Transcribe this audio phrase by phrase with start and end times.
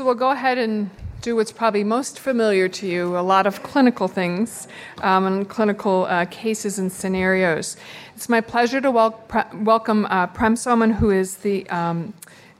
[0.00, 0.88] So we'll go ahead and
[1.20, 4.66] do what's probably most familiar to you a lot of clinical things
[5.02, 7.76] um, and clinical uh, cases and scenarios.
[8.16, 12.14] It's my pleasure to wel- pre- welcome uh, Prem Soman, who is the um,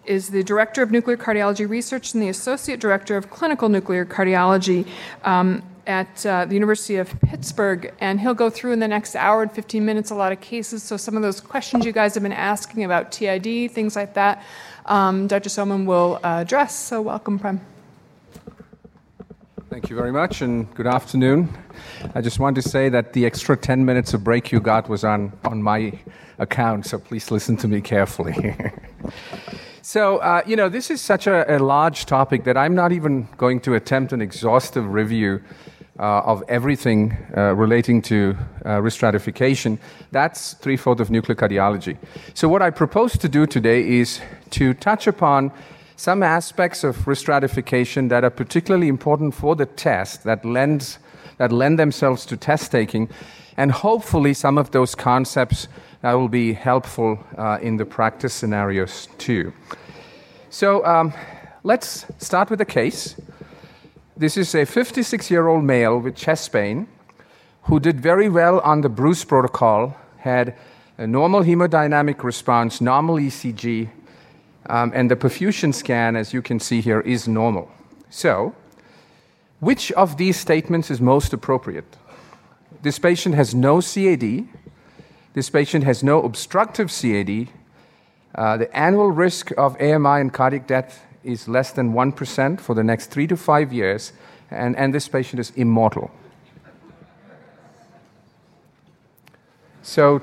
[0.05, 4.87] is the Director of Nuclear Cardiology Research and the Associate Director of Clinical Nuclear Cardiology
[5.25, 7.95] um, at uh, the University of Pittsburgh.
[8.01, 10.83] And he'll go through in the next hour and 15 minutes a lot of cases.
[10.83, 14.43] So, some of those questions you guys have been asking about TID, things like that,
[14.87, 15.49] um, Dr.
[15.49, 16.75] Soman will uh, address.
[16.75, 17.61] So, welcome, Prem.
[19.71, 21.49] Thank you very much, and good afternoon.
[22.15, 25.05] I just want to say that the extra 10 minutes of break you got was
[25.05, 25.93] on, on my
[26.39, 28.57] account, so please listen to me carefully.
[29.83, 33.29] so, uh, you know, this is such a, a, large topic that I'm not even
[33.37, 39.79] going to attempt an exhaustive review uh, of everything uh, relating to uh, risk stratification.
[40.13, 41.97] That's three fourths of nuclear cardiology.
[42.35, 45.53] So, what I propose to do today is to touch upon
[45.97, 50.99] some aspects of risk stratification that are particularly important for the test that lends
[51.37, 53.09] that lend themselves to test taking,
[53.57, 55.69] and hopefully some of those concepts
[56.03, 59.53] that will be helpful uh, in the practice scenarios too.
[60.51, 61.13] So um,
[61.63, 63.17] let's start with a case.
[64.21, 66.89] This is a 56 year old male with chest pain
[67.63, 70.55] who did very well on the Bruce protocol, had
[70.99, 73.89] a normal hemodynamic response, normal ECG,
[74.67, 77.71] um, and the perfusion scan, as you can see here, is normal.
[78.11, 78.55] So,
[79.59, 81.97] which of these statements is most appropriate?
[82.83, 84.47] This patient has no CAD.
[85.33, 87.49] This patient has no obstructive CAD.
[88.35, 92.83] Uh, the annual risk of AMI and cardiac death is less than 1% for the
[92.83, 94.13] next three to five years,
[94.51, 96.11] and, and this patient is immortal.
[99.83, 100.23] So,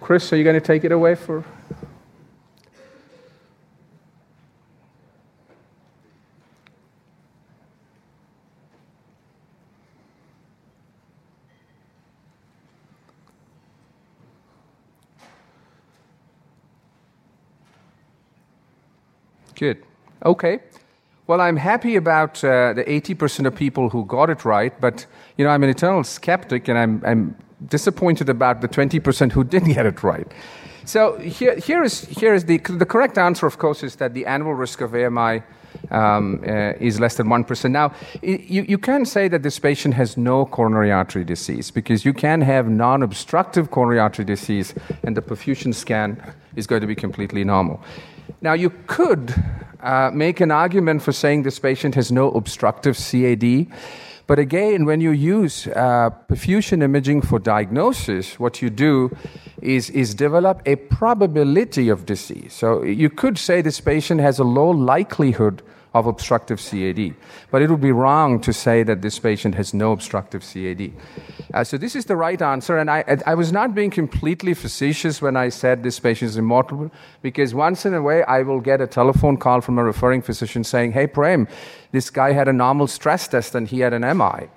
[0.00, 1.44] Chris, are you going to take it away for?
[19.56, 19.82] Good.
[20.24, 20.60] Okay.
[21.26, 25.06] Well, I'm happy about uh, the 80% of people who got it right, but
[25.36, 27.36] you know, I'm an eternal skeptic, and I'm, I'm
[27.68, 30.30] disappointed about the 20% who didn't get it right.
[30.84, 34.24] So here, here is, here is the, the correct answer, of course, is that the
[34.26, 35.42] annual risk of AMI
[35.90, 37.70] um, uh, is less than 1%.
[37.72, 42.12] Now, you, you can say that this patient has no coronary artery disease because you
[42.12, 46.22] can have non obstructive coronary artery disease and the perfusion scan
[46.54, 47.82] is going to be completely normal.
[48.46, 49.34] Now, you could
[49.80, 53.66] uh, make an argument for saying this patient has no obstructive CAD.
[54.28, 59.10] But again, when you use uh, perfusion imaging for diagnosis, what you do
[59.60, 62.52] is, is develop a probability of disease.
[62.52, 65.60] So you could say this patient has a low likelihood
[65.98, 67.14] of obstructive CAD.
[67.50, 70.92] But it would be wrong to say that this patient has no obstructive CAD.
[71.54, 75.22] Uh, so this is the right answer, and I, I was not being completely facetious
[75.22, 76.90] when I said this patient is immortal,
[77.22, 80.64] because once in a way I will get a telephone call from a referring physician
[80.64, 81.48] saying, "Hey, Prem,
[81.92, 84.48] this guy had a normal stress test and he had an MI."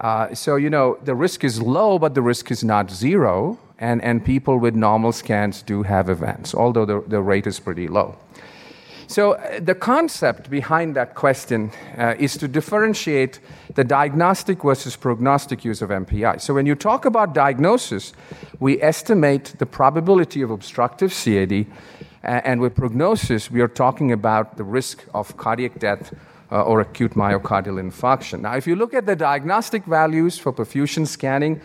[0.00, 4.02] Uh, so you know the risk is low, but the risk is not zero, and,
[4.02, 8.16] and people with normal scans do have events, although the, the rate is pretty low.
[9.10, 13.40] So, uh, the concept behind that question uh, is to differentiate
[13.74, 16.40] the diagnostic versus prognostic use of MPI.
[16.40, 18.12] So, when you talk about diagnosis,
[18.60, 21.66] we estimate the probability of obstructive CAD,
[22.22, 26.14] and with prognosis, we are talking about the risk of cardiac death
[26.52, 28.42] uh, or acute myocardial infarction.
[28.42, 31.60] Now, if you look at the diagnostic values for perfusion scanning,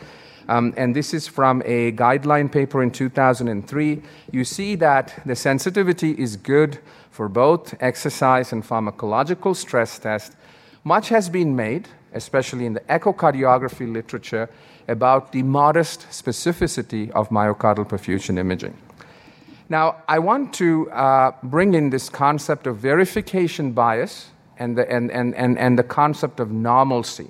[0.47, 4.01] um, and this is from a guideline paper in 2003.
[4.31, 6.79] You see that the sensitivity is good
[7.15, 10.35] for both exercise and pharmacological stress test.
[10.83, 14.49] Much has been made, especially in the echocardiography literature,
[14.89, 18.75] about the modest specificity of myocardial perfusion imaging.
[19.69, 25.09] Now, I want to uh, bring in this concept of verification bias and the, and,
[25.09, 27.29] and, and, and the concept of normalcy.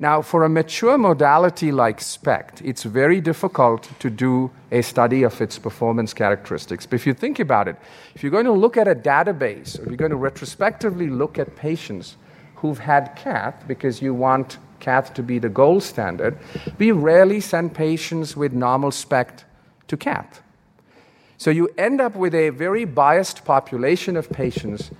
[0.00, 5.40] Now, for a mature modality like SPECT, it's very difficult to do a study of
[5.40, 6.86] its performance characteristics.
[6.86, 7.74] But if you think about it,
[8.14, 11.56] if you're going to look at a database, or you're going to retrospectively look at
[11.56, 12.16] patients
[12.54, 16.38] who've had cath because you want cath to be the gold standard,
[16.78, 19.46] we rarely send patients with normal SPECT
[19.88, 20.42] to cath.
[21.38, 24.92] So you end up with a very biased population of patients,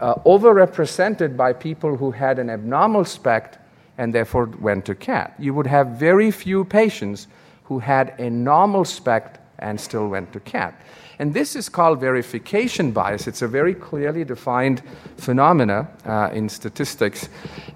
[0.00, 3.58] uh, overrepresented by people who had an abnormal SPECT
[3.98, 5.32] and therefore went to cath.
[5.38, 7.28] You would have very few patients
[7.64, 10.74] who had a normal SPECT and still went to cath.
[11.18, 13.26] And this is called verification bias.
[13.28, 14.82] It's a very clearly defined
[15.16, 17.28] phenomena uh, in statistics.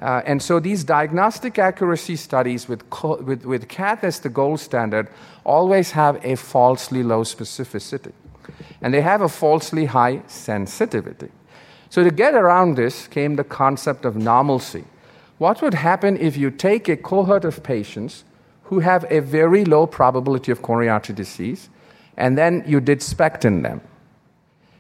[0.02, 4.60] Uh, and so these diagnostic accuracy studies with, co- with, with cath as the gold
[4.60, 5.08] standard
[5.44, 8.12] always have a falsely low specificity.
[8.82, 11.30] And they have a falsely high sensitivity.
[11.90, 14.84] So to get around this came the concept of normalcy.
[15.38, 18.24] What would happen if you take a cohort of patients
[18.64, 21.70] who have a very low probability of coronary artery disease
[22.16, 23.80] and then you did SPECT in them.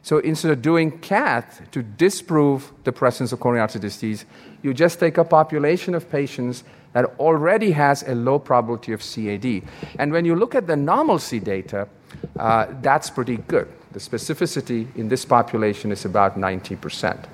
[0.02, 4.24] So instead of doing cath to disprove the presence of coronary artery disease,
[4.62, 9.62] you just take a population of patients that already has a low probability of CAD.
[9.98, 11.86] And when you look at the normalcy data,
[12.38, 13.68] uh, that's pretty good.
[13.92, 17.24] The specificity in this population is about 90%.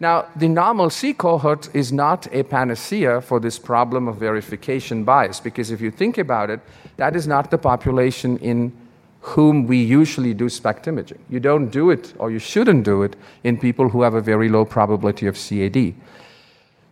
[0.00, 5.70] Now, the normalcy cohort is not a panacea for this problem of verification bias, because
[5.70, 6.60] if you think about it,
[6.96, 8.72] that is not the population in
[9.20, 11.18] whom we usually do SPECT imaging.
[11.30, 14.48] You don't do it, or you shouldn't do it, in people who have a very
[14.48, 15.94] low probability of CAD.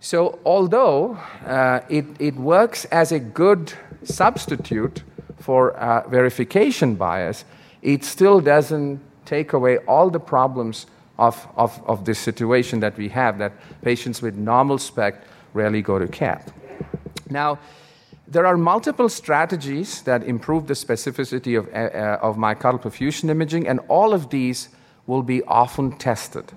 [0.01, 5.03] So, although uh, it, it works as a good substitute
[5.39, 7.45] for uh, verification bias,
[7.83, 10.87] it still doesn't take away all the problems
[11.19, 15.25] of, of, of this situation that we have that patients with normal SPECT
[15.55, 16.53] rarely go to cath.
[17.31, 17.59] Now,
[18.27, 23.69] there are multiple strategies that improve the specificity of, uh, uh, of myocardial perfusion imaging,
[23.69, 24.69] and all of these
[25.07, 26.53] will be often tested.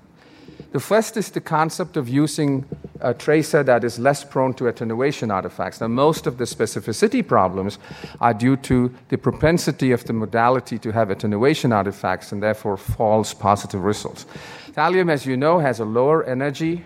[0.76, 2.66] The first is the concept of using
[3.00, 5.80] a tracer that is less prone to attenuation artifacts.
[5.80, 7.80] Now, most of the specificity problems
[8.20, 13.34] are due to the propensity of the modality to have attenuation artifacts and therefore false
[13.34, 14.26] positive results.
[14.74, 16.84] Thallium, as you know, has a lower energy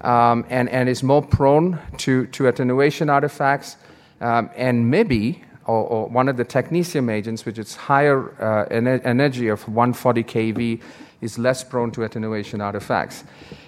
[0.00, 3.76] um, and, and is more prone to, to attenuation artifacts.
[4.20, 9.00] Um, and MIBI or, or, one of the technetium agents, which is higher uh, ener-
[9.04, 10.80] energy of 140 kV,
[11.20, 13.24] is less prone to attenuation artifacts.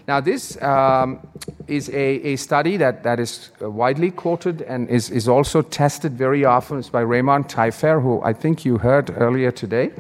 [0.07, 1.27] Now, this um,
[1.67, 6.45] is a, a, study that, that is widely quoted and is, is also tested very
[6.45, 6.79] often.
[6.79, 9.93] It's by Raymond Taillefer, who I think you heard earlier today.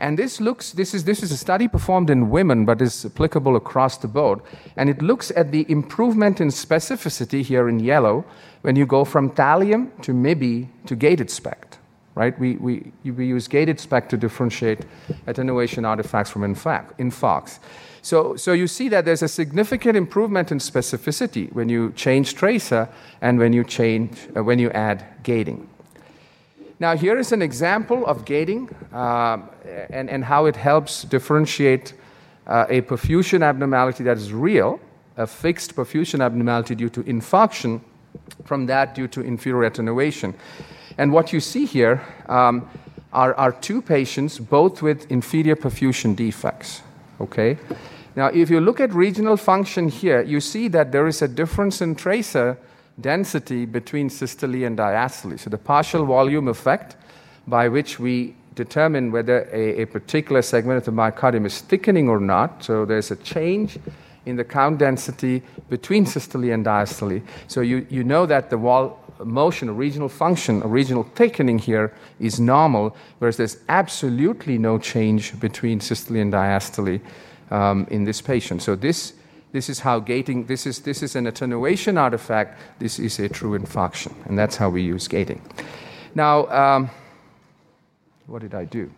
[0.00, 3.54] And this looks, this is, this is a study performed in women, but is applicable
[3.54, 4.40] across the board.
[4.76, 8.24] And it looks at the improvement in specificity here in yellow
[8.62, 11.79] when you go from thallium to MIBI to gated SPECT.
[12.20, 12.38] Right?
[12.38, 14.80] We, we, we use gated SPECT to differentiate
[15.26, 17.60] attenuation artifacts from infarcts.
[18.02, 22.90] So, so you see that there's a significant improvement in specificity when you change tracer
[23.22, 25.66] and when you, change, uh, when you add gating.
[26.78, 29.38] Now, here is an example of gating uh,
[29.88, 31.94] and, and how it helps differentiate
[32.46, 34.78] uh, a perfusion abnormality that is real,
[35.16, 37.80] a fixed perfusion abnormality due to infarction,
[38.44, 40.34] from that due to inferior attenuation.
[41.00, 42.68] And what you see here um,
[43.14, 46.82] are, are two patients, both with inferior perfusion defects.
[47.22, 47.56] Okay?
[48.16, 51.80] Now, if you look at regional function here, you see that there is a difference
[51.80, 52.58] in tracer
[53.00, 55.40] density between systole and diastole.
[55.40, 56.96] So the partial volume effect
[57.48, 62.20] by which we determine whether a, a, particular segment of the myocardium is thickening or
[62.20, 62.62] not.
[62.62, 63.78] So there's a change
[64.26, 67.22] in the count density between systole and diastole.
[67.48, 71.92] So you, you know that the wall motion, a regional function, a regional thickening here
[72.18, 77.00] is normal, whereas there's absolutely no change between systole and diastole
[77.50, 78.62] um, in this patient.
[78.62, 79.14] So this
[79.52, 83.58] this is how gating, this is, this is an attenuation artifact, this is a true
[83.58, 84.12] infarction.
[84.26, 85.42] And that's how we use gating.
[86.14, 86.90] Now, um,
[88.26, 88.92] what did I do?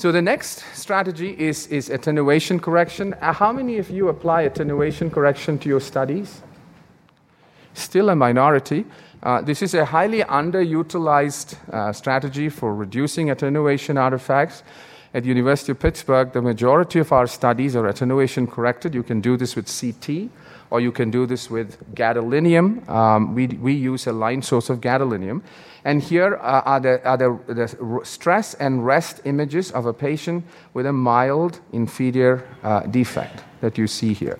[0.00, 3.12] So the next strategy is, is attenuation correction.
[3.20, 6.40] Uh, how many of you apply attenuation correction to your studies?
[7.74, 8.86] Still a minority.
[9.22, 14.62] Uh, this is a highly underutilized uh, strategy for reducing attenuation artifacts
[15.12, 18.94] at the University of Pittsburgh, the majority of our studies are attenuation corrected.
[18.94, 20.30] You can do this with CT
[20.70, 22.88] or you can do this with gadolinium.
[22.88, 25.42] Um, we, we use a line source of gadolinium.
[25.84, 30.44] And here uh, are, the, are the, the, stress and rest images of a patient
[30.74, 34.38] with a mild inferior uh, defect that you see here.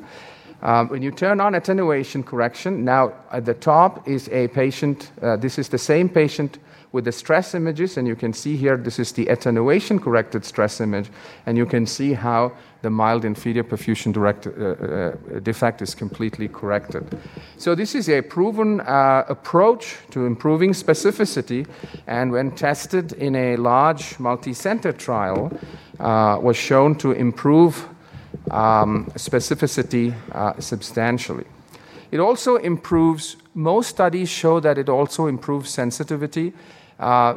[0.62, 5.36] Um, when you turn on attenuation correction, now at the top is a patient, uh,
[5.36, 6.58] this is the same patient
[6.92, 10.80] with the stress images, and you can see here this is the attenuation corrected stress
[10.80, 11.08] image,
[11.46, 16.48] and you can see how the mild inferior perfusion direct, uh, uh, defect is completely
[16.48, 17.04] corrected.
[17.56, 21.66] So, this is a proven uh, approach to improving specificity,
[22.06, 25.52] and when tested in a large multi center trial,
[26.00, 27.86] uh, was shown to improve
[28.50, 31.44] um, specificity uh, substantially.
[32.10, 36.52] It also improves most studies show that it also improves sensitivity
[37.00, 37.36] uh,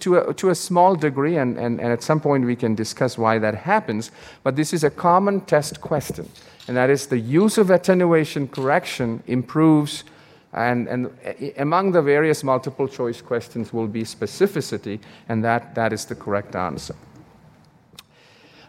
[0.00, 3.16] to, a, to a small degree, and, and, and at some point we can discuss
[3.16, 4.10] why that happens.
[4.42, 6.28] But this is a common test question,
[6.68, 10.04] and that is the use of attenuation correction improves.
[10.52, 11.10] And, and
[11.58, 16.56] among the various multiple choice questions will be specificity, and that, that is the correct
[16.56, 16.94] answer.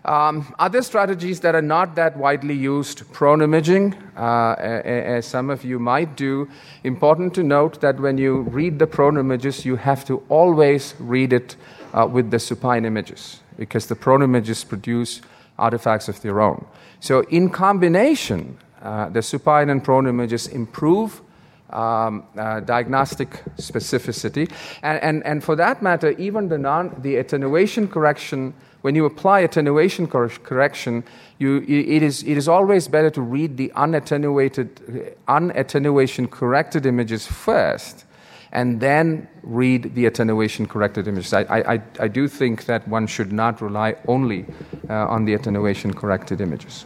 [0.06, 5.63] Um, other strategies that are not that widely used, prone imaging, uh, as some of
[5.66, 6.48] you might do.
[6.84, 11.34] Important to note that when you read the prone images, you have to always read
[11.34, 11.56] it
[11.94, 15.22] uh, with the supine images because the prone images produce
[15.58, 16.66] artifacts of their own.
[17.00, 21.22] So, in combination, uh, the supine and prone images improve
[21.70, 24.50] um, uh, diagnostic specificity.
[24.84, 29.39] And, and, and for that matter, even the, non, the attenuation correction when you apply
[29.41, 31.03] attenuation cor- correction,
[31.39, 38.05] you, it, is, it is always better to read the unattenuated, unattenuation corrected images first
[38.51, 41.34] and then read the attenuation corrected images.
[41.34, 44.46] I, I, I do think that one should not rely only
[44.89, 46.86] uh, on the attenuation corrected images.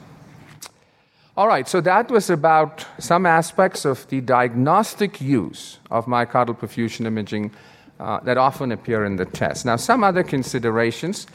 [1.38, 7.06] All right, so that was about some aspects of the diagnostic use of myocardial perfusion
[7.06, 7.52] imaging
[8.00, 9.66] uh, that often appear in the test.
[9.66, 11.28] Now, some other considerations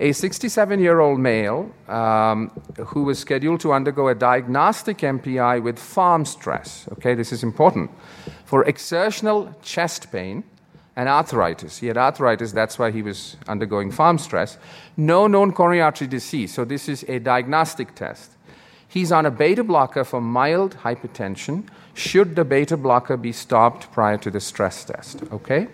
[0.00, 2.50] a 67 year old male um,
[2.86, 6.86] who was scheduled to undergo a diagnostic MPI with pharm stress.
[6.92, 7.90] Okay, this is important.
[8.44, 10.44] For exertional chest pain
[10.96, 11.78] and arthritis.
[11.78, 14.58] He had arthritis, that's why he was undergoing pharm stress.
[14.96, 18.32] No known coronary artery disease, so this is a diagnostic test.
[18.88, 21.66] He's on a beta blocker for mild hypertension.
[21.94, 25.22] Should the beta blocker be stopped prior to the stress test?
[25.32, 25.68] Okay?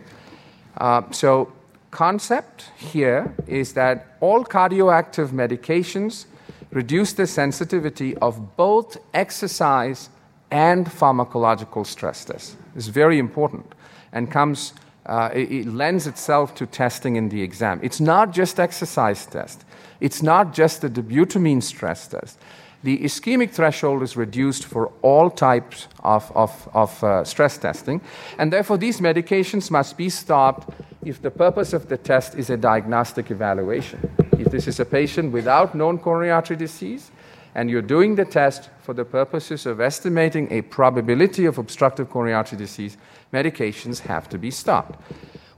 [0.77, 1.53] Uh, so
[1.91, 6.27] concept here is that all cardioactive medications
[6.71, 10.11] reduce the sensitivity of both exercise
[10.51, 12.57] and pharmacological stress tests.
[12.77, 13.75] It's very important
[14.13, 14.75] and comes,
[15.07, 17.81] uh, it, it lends itself to testing in the exam.
[17.83, 19.65] It's not just exercise test.
[20.01, 22.39] It's not just the dobutamine stress test
[22.83, 28.01] the ischemic threshold is reduced for all types of, of, of uh, stress testing,
[28.39, 30.73] and therefore these medications must be stopped
[31.05, 33.99] if the purpose of the test is a diagnostic evaluation.
[34.39, 37.11] If this is a patient without known coronary artery disease,
[37.55, 42.35] and you're doing the test for the purposes of estimating a probability of obstructive coronary
[42.35, 42.97] artery disease,
[43.33, 45.01] medications have to be stopped.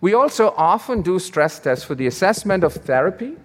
[0.00, 3.36] We also often do stress tests for the assessment of therapy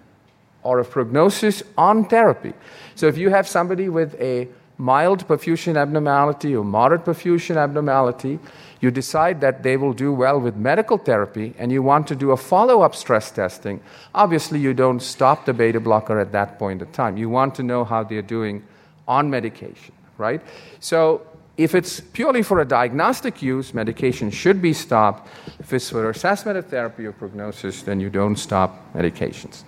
[0.62, 2.54] or of prognosis on therapy.
[2.94, 4.48] So if you have somebody with a
[4.78, 8.38] mild perfusion abnormality or moderate perfusion abnormality,
[8.80, 12.32] you decide that they will do well with medical therapy and you want to do
[12.32, 13.80] a follow up stress testing,
[14.14, 17.16] obviously you don't stop the beta blocker at that point in time.
[17.16, 18.62] You want to know how they're doing
[19.08, 20.42] on medication, right?
[20.80, 21.22] So
[21.56, 25.28] if it's purely for a diagnostic use, medication should be stopped.
[25.58, 29.64] If it's for assessment of therapy or prognosis, then you don't stop medications.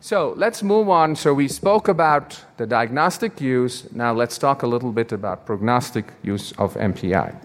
[0.00, 1.14] So let's move on.
[1.14, 3.86] So we spoke about the diagnostic use.
[3.92, 7.36] Now let's talk a little bit about prognostic use of MPI.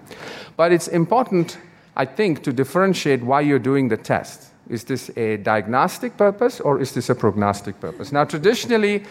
[0.58, 1.58] But it's important,
[1.96, 4.52] I think, to differentiate why you're doing the test.
[4.70, 8.12] Is this a diagnostic purpose or is this a prognostic purpose?
[8.12, 9.06] Now, traditionally,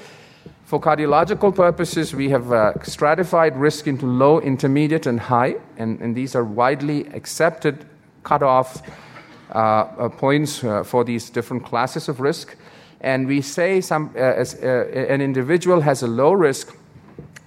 [0.65, 6.15] for cardiological purposes, we have uh, stratified risk into low, intermediate, and high, and, and
[6.15, 7.87] these are widely accepted
[8.23, 8.83] cutoff
[9.55, 12.57] uh, uh, points uh, for these different classes of risk
[13.00, 16.76] and we say some, uh, as, uh, an individual has a low risk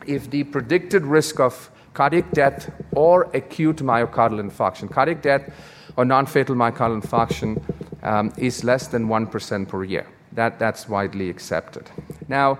[0.05, 5.53] if the predicted risk of cardiac death or acute myocardial infarction, cardiac death
[5.97, 7.61] or non fatal myocardial infarction,
[8.03, 10.07] um, is less than 1% per year.
[10.33, 11.89] That, that's widely accepted.
[12.27, 12.59] Now,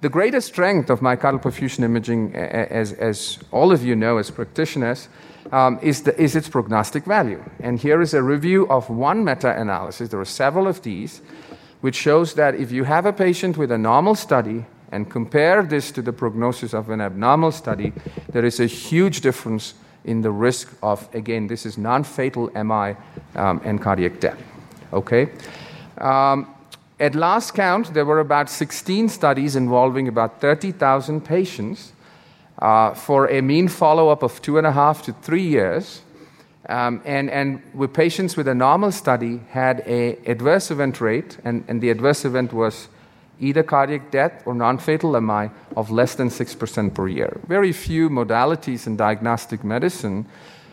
[0.00, 5.08] the greatest strength of myocardial perfusion imaging, as, as all of you know as practitioners,
[5.52, 7.42] um, is, the, is its prognostic value.
[7.60, 10.08] And here is a review of one meta analysis.
[10.08, 11.22] There are several of these
[11.80, 15.90] which shows that if you have a patient with a normal study and compare this
[15.92, 17.92] to the prognosis of an abnormal study,
[18.32, 19.74] there is a huge difference
[20.04, 22.96] in the risk of, again, this is non fatal MI
[23.34, 24.38] um, and cardiac death.
[24.92, 25.30] Okay?
[25.98, 26.54] Um,
[27.00, 31.92] at last count, there were about 16 studies involving about 30,000 patients
[32.60, 36.02] uh, for a mean follow up of two and a half to three years.
[36.68, 41.64] Um, and, and with patients with a normal study had a adverse event rate, and,
[41.68, 42.88] and the adverse event was
[43.40, 47.40] either cardiac death or non-fatal MI of less than 6% per year.
[47.46, 50.26] Very few modalities in diagnostic medicine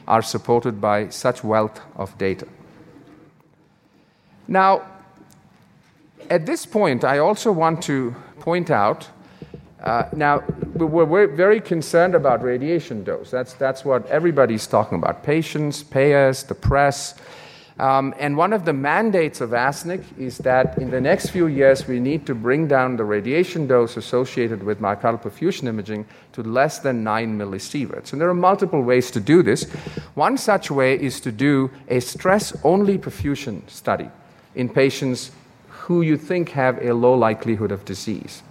[0.08, 2.48] are supported by such wealth of data.
[4.48, 4.84] Now,
[6.30, 9.10] at this point, I also want to point out
[9.82, 10.44] uh, now,
[10.76, 13.32] we're very concerned about radiation dose.
[13.32, 17.16] That's, that's what everybody's talking about patients, payers, the press.
[17.80, 21.88] Um, and one of the mandates of ASNC is that in the next few years,
[21.88, 26.80] we need to bring down the radiation dose associated with myocardial perfusion imaging to less
[26.80, 28.12] than 9 millisieverts.
[28.12, 29.64] And there are multiple ways to do this.
[30.16, 34.10] One such way is to do a stress only perfusion study
[34.56, 35.32] in patients
[35.70, 38.44] who you think have a low likelihood of disease.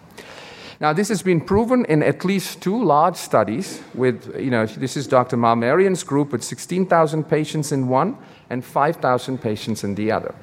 [0.81, 4.97] Now, this has been proven in at least two large studies with, you know, this
[4.97, 5.37] is Dr.
[5.37, 8.17] Mahmarian's group with 16,000 patients in one
[8.51, 10.35] and 5,000 patients in the other.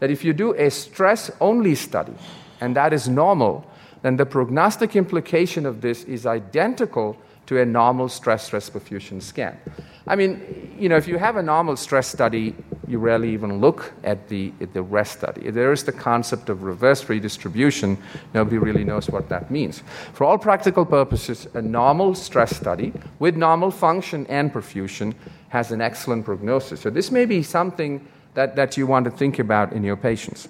[0.00, 2.14] That if you do a stress only study,
[2.60, 3.70] and that is normal,
[4.02, 9.58] then the prognostic implication of this is identical to a normal stress stress perfusion scan.
[10.06, 12.54] I mean, you know, if you have a normal stress study,
[12.88, 15.50] you rarely even look at the, at the rest study.
[15.50, 17.98] There is the concept of reverse redistribution.
[18.34, 19.82] Nobody really knows what that means.
[20.14, 25.14] For all practical purposes, a normal stress study with normal function and perfusion
[25.50, 26.80] has an excellent prognosis.
[26.80, 30.48] So, this may be something that, that you want to think about in your patients.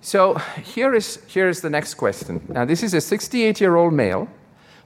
[0.00, 2.40] So, here is, here is the next question.
[2.48, 4.28] Now, this is a 68 year old male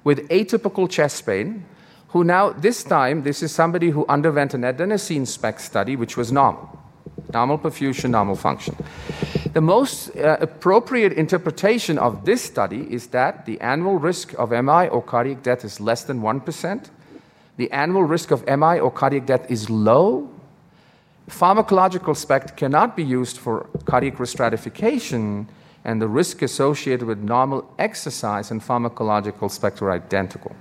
[0.03, 1.67] with atypical chest pain
[2.11, 6.33] who now, this time, this is somebody who underwent an adenosine SPECT study, which was
[6.33, 6.81] normal
[7.33, 8.77] normal perfusion, normal function.
[9.53, 14.89] The most uh, appropriate interpretation of this study is that the annual risk of MI
[14.89, 16.91] or cardiac death is less than 1%.
[17.57, 20.31] The annual risk of MI or cardiac death is low.
[21.29, 25.47] Pharmacological SPECT cannot be used for cardiac risk restratification,
[25.85, 30.55] and the risk associated with normal exercise and pharmacological SPECT are identical.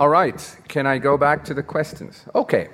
[0.00, 2.24] All right, can I go back to the questions?
[2.34, 2.68] Okay.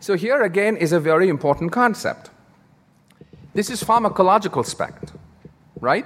[0.00, 2.30] So, here again is a very important concept.
[3.54, 5.12] This is pharmacological SPECT,
[5.80, 6.04] right?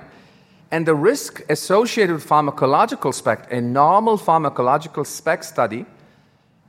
[0.70, 5.86] And the risk associated with pharmacological SPECT, a normal pharmacological SPECT study,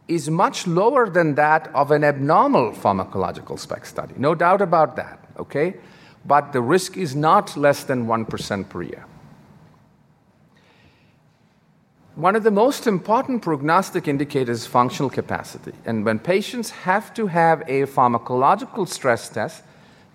[0.08, 4.14] is much lower than that of an abnormal pharmacological SPECT study.
[4.16, 5.76] No doubt about that, okay?
[6.24, 9.06] But the risk is not less than 1% per year.
[12.18, 15.74] One of the most important prognostic indicators is functional capacity.
[15.86, 19.62] And when patients have to have a pharmacological stress test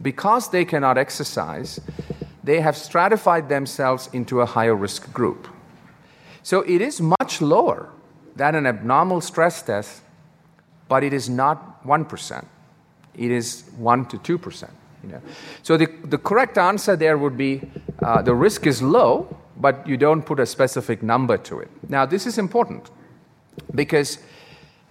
[0.03, 1.79] because they cannot exercise,
[2.43, 5.47] they have stratified themselves into a higher risk group.
[6.43, 7.89] So it is much lower
[8.35, 10.03] than an abnormal stress test,
[10.89, 12.45] but it is not 1%.
[13.15, 14.71] It is 1 to 2%.
[15.05, 15.23] You know?
[15.63, 17.61] So the, the correct answer there would be
[18.03, 21.71] uh, the risk is low, but you don't put a specific number to it.
[21.89, 22.91] Now, this is important
[23.75, 24.19] because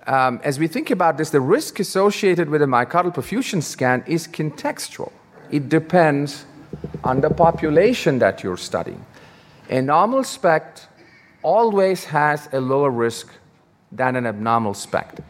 [0.08, 4.28] um, as we think about this, the risk associated with a myocardial perfusion scan is
[4.28, 5.12] contextual.
[5.52, 6.45] It depends
[7.04, 9.06] on the population that you're studying.
[9.69, 10.88] A normal SPECT
[11.43, 13.32] always has a lower risk
[13.91, 15.21] than an abnormal SPECT.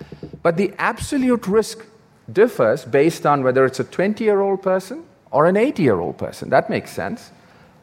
[0.44, 1.86] But the absolute risk
[2.32, 6.17] differs based on whether it's a 20 year old person or an 80 year old
[6.17, 6.50] person.
[6.50, 7.32] That makes sense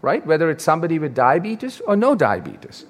[0.03, 0.25] right?
[0.27, 2.85] Whether it's somebody with diabetes or no diabetes.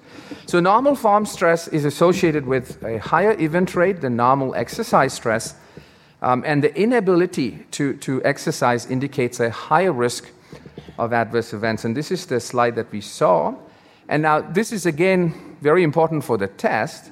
[0.46, 5.54] So, normal pharm stress is associated with a higher event rate than normal exercise stress,
[6.20, 10.30] um, and the inability to, to exercise indicates a higher risk
[10.98, 11.84] of adverse events.
[11.84, 13.54] And this is the slide that we saw.
[14.08, 17.10] And now, this is again very important for the test.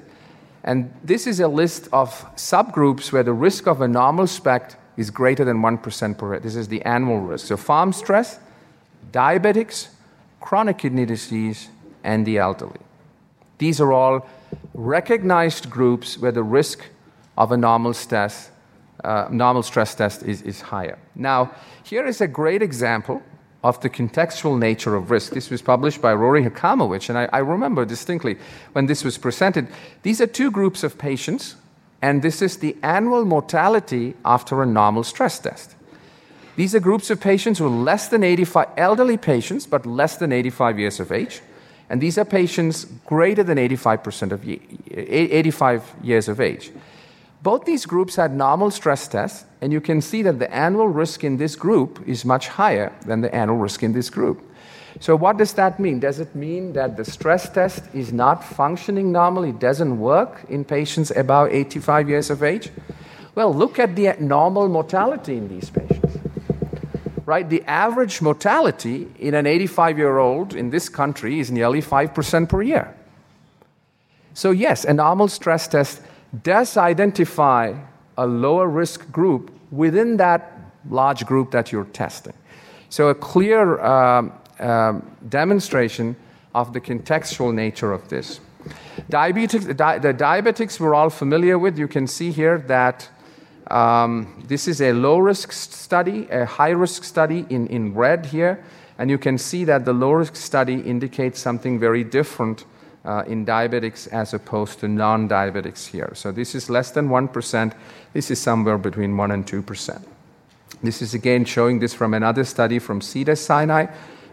[0.65, 5.11] And this is a list of subgroups where the risk of a normal SPECT is
[5.11, 6.33] greater than 1% per.
[6.33, 6.41] year.
[6.41, 7.47] This is the annual risk.
[7.47, 8.41] So, pharm stress,
[9.13, 9.89] diabetics,
[10.41, 11.69] chronic kidney disease,
[12.05, 12.81] and the elderly.
[13.59, 14.27] These are all
[14.75, 16.85] recognized groups where the risk
[17.37, 18.51] of a normal stress,
[19.05, 20.99] uh, normal stress test is, is higher.
[21.15, 23.23] Now, here is a great example
[23.65, 25.33] of the contextual nature of risk.
[25.33, 28.37] This was published by Rory Hachamovitch, and I, I remember distinctly
[28.73, 29.69] when this was presented.
[30.03, 31.57] These are two groups of patients,
[32.03, 35.76] and this is the annual mortality after a normal stress test.
[36.57, 40.33] These are groups of patients who are less than 85, elderly patients, but less than
[40.33, 41.43] 85 years of age.
[41.91, 44.49] And these are patients greater than 85% of
[44.91, 46.73] 85 years of age.
[47.43, 51.23] Both these groups had normal stress tests, and you can see that the annual risk
[51.23, 54.43] in this group is much higher than the annual risk in this group.
[54.99, 56.01] So, what does that mean?
[56.01, 60.65] Does it mean that the stress test is not functioning normally, it doesn't work in
[60.65, 62.71] patients above 85 years of age?
[63.35, 66.06] Well, look at the normal mortality in these patients.
[67.27, 67.51] Right?
[67.51, 72.63] The average mortality in an 85 year old in this country is nearly 5% per
[72.63, 72.95] year.
[74.33, 76.03] So, yes, a normal stress test
[76.43, 77.75] does identify
[78.17, 80.59] a lower risk group within that
[80.89, 82.35] large group that you're testing.
[82.89, 86.17] So, a clear um, um, demonstration
[86.55, 88.41] of the contextual nature of this.
[89.11, 91.79] Diabetics, di- the diabetics we're all familiar with.
[91.79, 93.09] You can see here that
[93.71, 98.65] um, this is a low risk study, a high risk study in, in red here.
[98.99, 102.65] And you can see that the low risk study indicates something very different
[103.05, 106.13] uh, in diabetics as opposed to non diabetics here.
[106.15, 107.73] So this is less than 1%.
[108.13, 110.03] This is somewhere between 1 and 2%.
[110.83, 113.87] This is again showing this from another study from Cedars Sinai,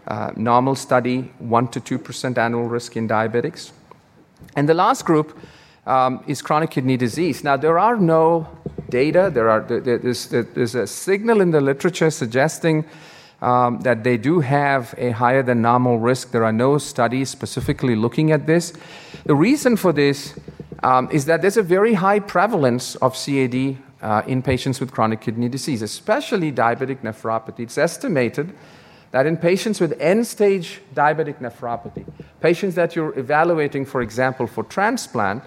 [0.06, 3.70] uh, normal study, 1 to 2% annual risk in diabetics.
[4.56, 5.38] And the last group
[5.86, 7.44] um, is chronic kidney disease.
[7.44, 8.48] Now, there are no
[8.88, 12.84] data, there are, there's, there's a signal in the literature suggesting
[13.42, 16.30] um, that they do have a higher than normal risk.
[16.30, 18.72] There are no studies specifically looking at this.
[19.24, 20.38] The reason for this
[20.82, 25.20] um, is that there's a very high prevalence of CAD uh, in patients with chronic
[25.20, 27.60] kidney disease, especially diabetic nephropathy.
[27.60, 28.54] It's estimated
[29.10, 32.04] that in patients with end stage diabetic nephropathy,
[32.40, 35.42] patients that you're evaluating, for example, for transplant,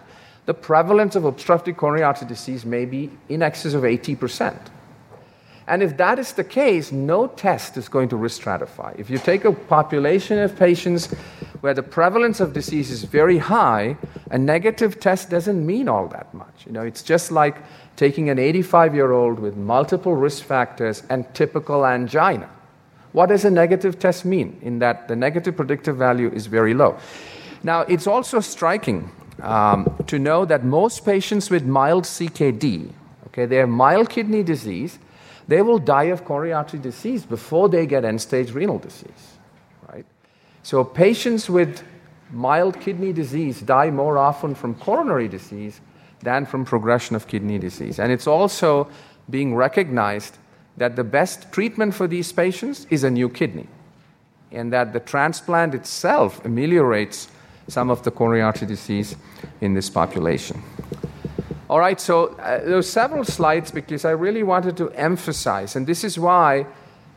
[0.48, 4.58] the prevalence of obstructive coronary artery disease may be in excess of 80%.
[5.68, 8.98] And if that is the case, no test is going to risk stratify.
[8.98, 11.08] If you take a population of patients
[11.60, 13.98] where the prevalence of disease is very high,
[14.32, 16.66] a negative test doesn't mean all that much.
[16.66, 17.58] You know, it's just like
[17.98, 22.50] taking an 85 year old with multiple risk factors and typical angina.
[23.12, 24.58] What does a negative test mean?
[24.62, 26.98] In that the negative predictive value is very low.
[27.64, 32.91] Now, it's also striking um, to know that most patients with mild CKD,
[33.28, 35.00] okay, they have mild kidney disease,
[35.48, 39.38] they will die of coronary artery disease before they get end stage renal disease,
[39.88, 40.06] right?
[40.63, 41.84] So patients with
[42.32, 45.80] mild kidney disease die more often from coronary disease
[46.22, 48.00] than from progression of kidney disease.
[48.00, 48.89] And it's also
[49.30, 50.38] being recognized
[50.76, 53.67] that the best treatment for these patients is a new kidney,
[54.52, 57.30] and that the transplant itself ameliorates
[57.68, 59.16] some of the coronary artery disease
[59.62, 60.62] in this population.
[61.70, 66.04] All right, so uh, there several slides because I really wanted to emphasize, and this
[66.04, 66.66] is why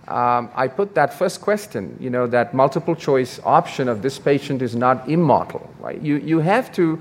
[0.09, 4.61] um, I put that first question, you know, that multiple choice option of this patient
[4.61, 6.01] is not immortal, right?
[6.03, 6.99] You, you have to,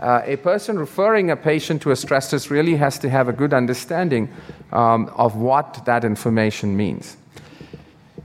[0.00, 3.34] uh, a person referring a patient to a stress test really has to have a
[3.34, 4.30] good understanding
[4.72, 7.18] um, of what that information means.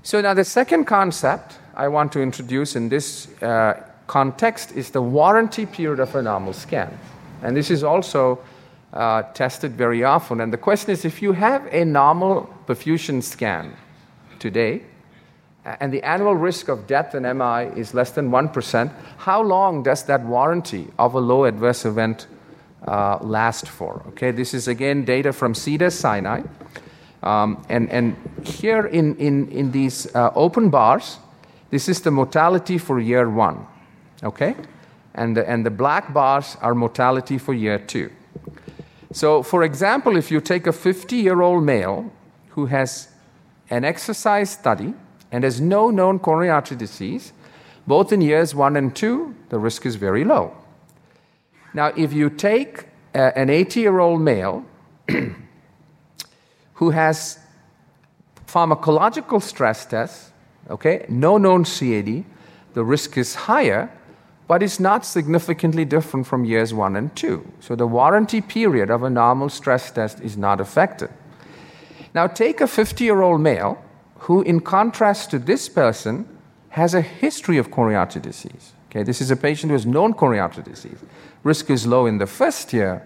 [0.03, 3.73] So now the second concept I want to introduce in this uh,
[4.13, 6.95] context is the warranty period of a normal scan.
[7.41, 8.37] And this is also
[8.93, 10.39] uh, tested very often.
[10.39, 13.75] And the question is if you have a normal perfusion scan
[14.37, 14.83] today,
[15.65, 20.03] and the annual risk of death in MI is less than 1%, how long does
[20.03, 22.27] that warranty of a low adverse event
[22.87, 24.03] uh, last for?
[24.09, 26.43] Okay, this is again data from Cedars Sinai.
[27.23, 31.17] Um, and, and here in, in, in these uh, open bars,
[31.71, 33.65] this is the mortality for year one.
[34.23, 34.55] Okay?
[35.15, 38.11] And the, and the black bars are mortality for year two.
[39.11, 42.11] So, for example, if you take a 50 year old male
[42.49, 43.09] who has
[43.69, 44.93] an exercise study
[45.31, 47.31] and has no known coronary artery disease,
[47.85, 50.55] both in years one and two, the risk is very low.
[51.73, 54.65] Now, if you take a, an 80 year old male
[56.75, 57.39] who has
[58.47, 60.31] pharmacological stress tests,
[60.69, 62.23] okay, no known CAD,
[62.73, 63.91] the risk is higher
[64.47, 67.47] but it's not significantly different from years one and two.
[67.59, 71.09] So the warranty period of a normal stress test is not affected.
[72.13, 73.83] Now, take a 50 year old male
[74.19, 76.27] who, in contrast to this person,
[76.69, 78.73] has a history of coronary disease.
[78.89, 80.99] Okay, this is a patient who has known coronary disease.
[81.43, 83.01] Risk is low in the first year,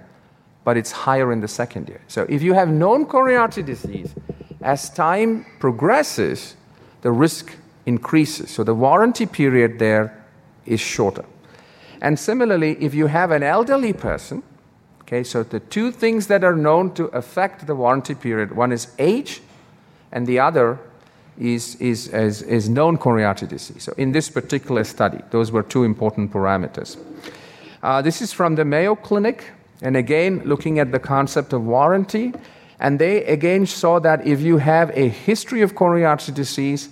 [0.63, 2.01] but it's higher in the second year.
[2.07, 4.13] So, if you have known coronary disease,
[4.61, 6.55] as time progresses,
[7.01, 8.49] the risk increases.
[8.49, 10.16] So, the warranty period there
[10.67, 11.25] is shorter.
[12.01, 14.43] And similarly, if you have an elderly person,
[15.01, 18.93] okay, so the two things that are known to affect the warranty period one is
[18.99, 19.41] age,
[20.11, 20.79] and the other
[21.39, 23.83] is, is, is, is known coronary disease.
[23.83, 26.97] So, in this particular study, those were two important parameters.
[27.81, 29.51] Uh, this is from the Mayo Clinic,
[29.81, 32.33] and again, looking at the concept of warranty.
[32.79, 36.89] And they again saw that if you have a history of coronary disease,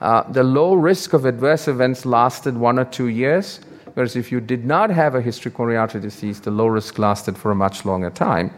[0.00, 3.60] uh, the low risk of adverse events lasted one or two years,
[3.94, 6.98] whereas if you did not have a history of coronary artery disease, the low risk
[6.98, 8.52] lasted for a much longer time.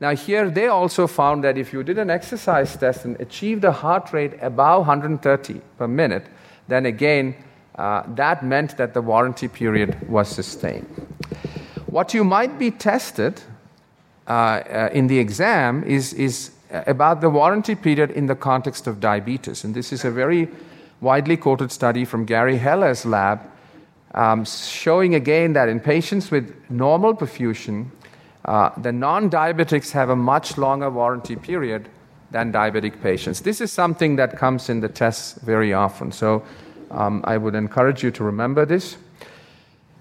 [0.00, 3.72] Now, here they also found that if you did an exercise test and achieved a
[3.72, 6.26] heart rate above 130 per minute,
[6.68, 7.34] then again,
[7.76, 10.86] uh, that meant that the warranty period was sustained.
[11.86, 13.40] What you might be tested
[14.26, 19.00] uh, uh, in the exam is, is about the warranty period in the context of
[19.00, 19.64] diabetes.
[19.64, 20.48] And this is a very
[21.00, 23.40] widely quoted study from Gary Heller's lab
[24.14, 27.90] um, showing again that in patients with normal perfusion,
[28.44, 31.88] uh, the non diabetics have a much longer warranty period
[32.30, 33.40] than diabetic patients.
[33.40, 36.12] This is something that comes in the tests very often.
[36.12, 36.42] So
[36.90, 38.96] um, I would encourage you to remember this.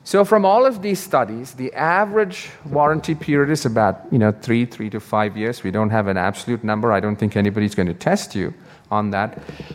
[0.05, 4.65] So, from all of these studies, the average warranty period is about you know three,
[4.65, 5.63] three to five years.
[5.63, 6.91] We don't have an absolute number.
[6.91, 8.53] I don't think anybody's going to test you
[8.93, 9.29] on that,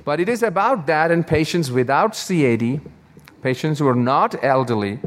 [0.05, 2.81] but it is about that in patients without CAD,
[3.43, 4.99] patients who are not elderly,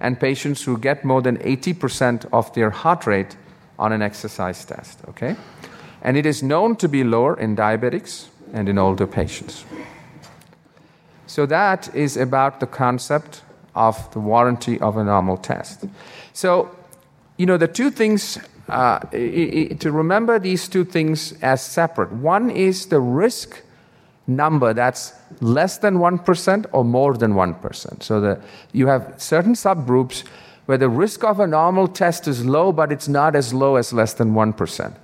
[0.00, 3.36] and patients who get more than 80% of their heart rate
[3.78, 4.98] on an exercise test.
[5.08, 5.36] Okay,
[6.02, 9.64] and it is known to be lower in diabetics and in older patients.
[11.26, 13.42] So that is about the concept
[13.74, 15.84] of the warranty of a normal test.
[16.32, 16.70] So,
[17.36, 22.12] you know, the two things, uh, to remember these two things as separate.
[22.12, 23.62] One is the risk
[24.26, 28.02] number that's less than 1% or more than 1%.
[28.02, 28.40] So that
[28.72, 30.24] you have certain subgroups
[30.66, 33.92] where the risk of a normal test is low, but it's not as low as
[33.92, 34.94] less than 1%.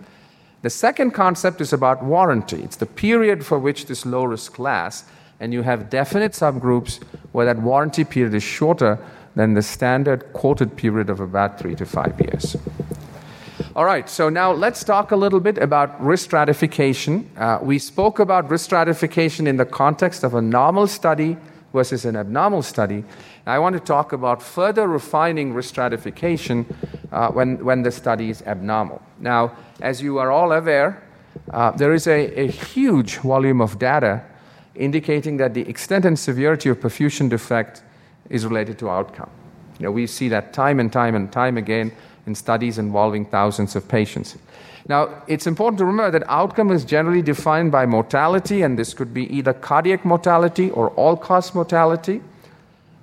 [0.63, 2.63] The second concept is about warranty.
[2.63, 7.47] It's the period for which this low risk lasts and you have definite subgroups where
[7.47, 8.99] that warranty period is shorter
[9.35, 12.57] than the standard quoted period of about three to five years.
[13.81, 17.31] All right, so now let's talk a little bit about risk stratification.
[17.35, 21.39] Uh, we spoke about risk stratification in the context of a normal study
[21.73, 23.05] versus an abnormal study.
[23.47, 26.67] I want to talk about further refining risk stratification
[27.11, 29.01] uh, when, when the study is abnormal.
[29.19, 31.03] Now, as you are all aware,
[31.51, 34.23] uh, there is a, a huge volume of data
[34.75, 37.83] indicating that the extent and severity of perfusion defect
[38.29, 39.31] is related to outcome.
[39.79, 41.93] You know, we see that time and time and time again
[42.31, 44.39] in studies involving thousands of patients.
[44.89, 49.13] Now, it's important to remember that outcome is generally defined by mortality, and this could
[49.13, 52.23] be either cardiac mortality or all cause mortality,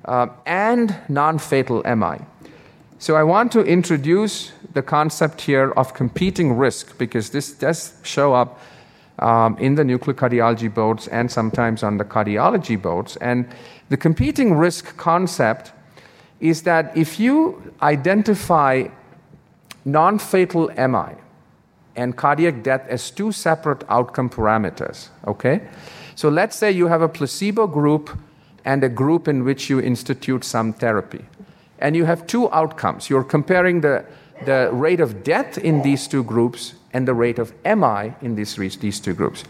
[0.06, 2.18] uh, and non fatal MI.
[3.00, 8.34] So, I want to introduce the concept here of competing risk because this does show
[8.34, 8.60] up
[9.20, 13.18] um, in the nuclear cardiology boards and sometimes on the cardiology boards.
[13.18, 13.48] And
[13.90, 15.72] the competing risk concept
[16.40, 18.88] is that if you identify
[19.88, 21.16] non fatal MI
[21.96, 25.62] and cardiac death as two separate outcome parameters, okay?
[26.16, 28.10] So let's say you have a placebo group
[28.66, 31.26] and a group in which you institute some therapy.
[31.80, 33.10] And you have two outcomes.
[33.10, 34.06] You're comparing the,
[34.46, 38.56] the rate of death in these two groups and the rate of MI in these,
[38.56, 39.44] these two groups.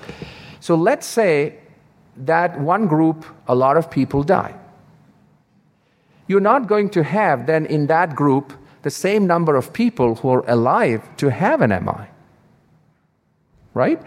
[0.60, 1.56] So let's say
[2.15, 4.56] that one group, a lot of people die.
[6.28, 8.54] You're not going to have then in that group
[8.88, 12.06] the same number of people who are alive to have an MI.
[13.73, 14.02] Right?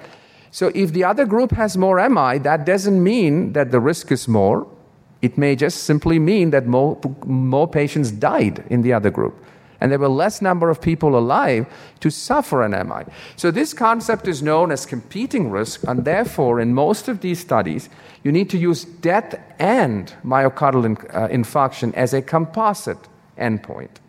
[0.50, 4.26] So if the other group has more MI, that doesn't mean that the risk is
[4.26, 4.66] more.
[5.20, 9.36] It may just simply mean that more, more patients died in the other group
[9.80, 11.66] and there were less number of people alive
[12.00, 13.04] to suffer an MI.
[13.36, 17.88] So this concept is known as competing risk, and therefore, in most of these studies,
[18.22, 23.99] you need to use death and myocardial uh, infarction as a composite endpoint.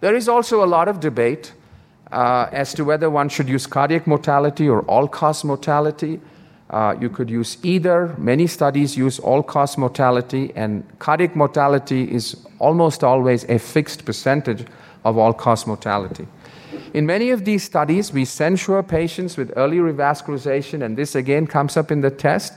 [0.00, 1.52] There is also a lot of debate
[2.12, 6.20] uh, as to whether one should use cardiac mortality or all cause mortality.
[6.68, 8.14] Uh, you could use either.
[8.18, 14.66] Many studies use all cause mortality, and cardiac mortality is almost always a fixed percentage
[15.04, 16.26] of all cause mortality.
[16.92, 21.76] In many of these studies, we censure patients with early revascularization, and this again comes
[21.76, 22.52] up in the test.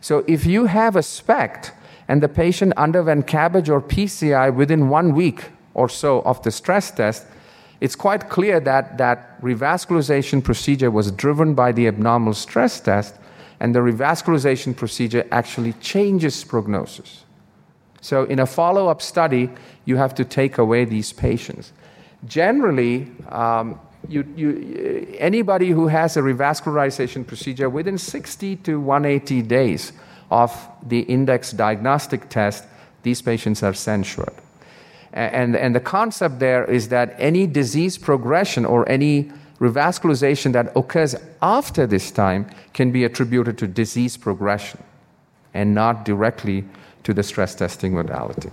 [0.00, 1.72] So if you have a SPECT
[2.08, 6.90] and the patient underwent CABG or PCI within one week or so of the stress
[6.90, 7.26] test,
[7.80, 13.14] it's quite clear that that revascularization procedure was driven by the abnormal stress test
[13.60, 17.24] and the revascularization procedure actually changes prognosis.
[18.00, 19.50] So, in a follow up study,
[19.84, 21.72] you have to take away these patients.
[22.26, 23.78] Generally, um,
[24.08, 29.92] you, you, anybody who has a revascularization procedure within 60 to 180 days
[30.30, 32.64] of the index diagnostic test,
[33.02, 34.32] these patients are censured.
[35.12, 41.14] And, and the concept there is that any disease progression or any revascularization that occurs
[41.42, 44.82] after this time can be attributed to disease progression
[45.52, 46.64] and not directly
[47.02, 48.48] to the stress testing modality.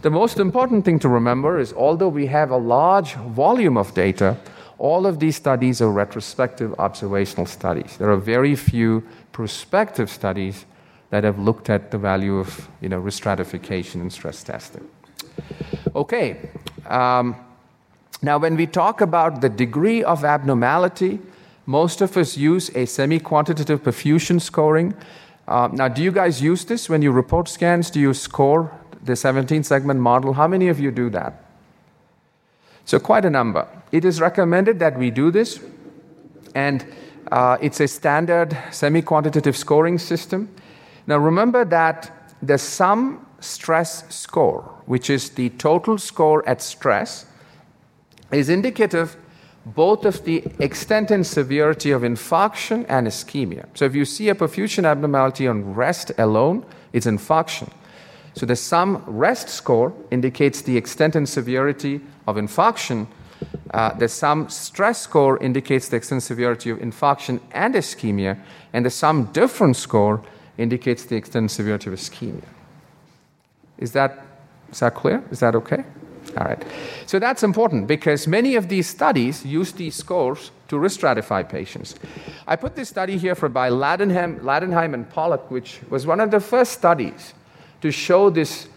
[0.00, 4.36] The most important thing to remember is although we have a large volume of data,
[4.82, 7.96] All of these studies are retrospective observational studies.
[7.98, 10.66] There are very few prospective studies
[11.10, 14.88] that have looked at the value of you know, risk stratification and stress testing.
[15.94, 16.50] Okay,
[16.86, 17.36] um,
[18.22, 21.20] now when we talk about the degree of abnormality,
[21.66, 24.94] most of us use a semi quantitative perfusion scoring.
[25.46, 27.90] Uh, now, do you guys use this when you report scans?
[27.90, 30.32] Do you score the 17 segment model?
[30.32, 31.44] How many of you do that?
[32.84, 33.66] So, quite a number.
[33.92, 35.60] It is recommended that we do this,
[36.54, 36.84] and
[37.30, 40.48] uh, it's a standard semi quantitative scoring system.
[41.06, 42.10] Now, remember that
[42.42, 47.26] the sum stress score, which is the total score at stress,
[48.30, 49.16] is indicative
[49.64, 53.66] both of the extent and severity of infarction and ischemia.
[53.74, 57.70] So if you see a perfusion abnormality on rest alone, it's infarction.
[58.34, 63.06] So the sum rest score indicates the extent and severity of infarction.
[63.72, 68.38] Uh, the sum stress score indicates the extent and severity of infarction and ischemia,
[68.72, 70.22] and the sum difference score
[70.58, 72.44] indicates the extent and severity of ischemia.
[73.78, 74.24] Is that,
[74.72, 75.22] is that clear?
[75.30, 75.84] Is that okay?
[76.36, 76.64] All right.
[77.06, 81.94] So that's important because many of these studies use these scores to risk stratify patients.
[82.46, 86.30] I put this study here for by Ladenheim, Ladenheim and Pollock, which was one of
[86.30, 87.34] the first studies
[87.82, 88.68] to show this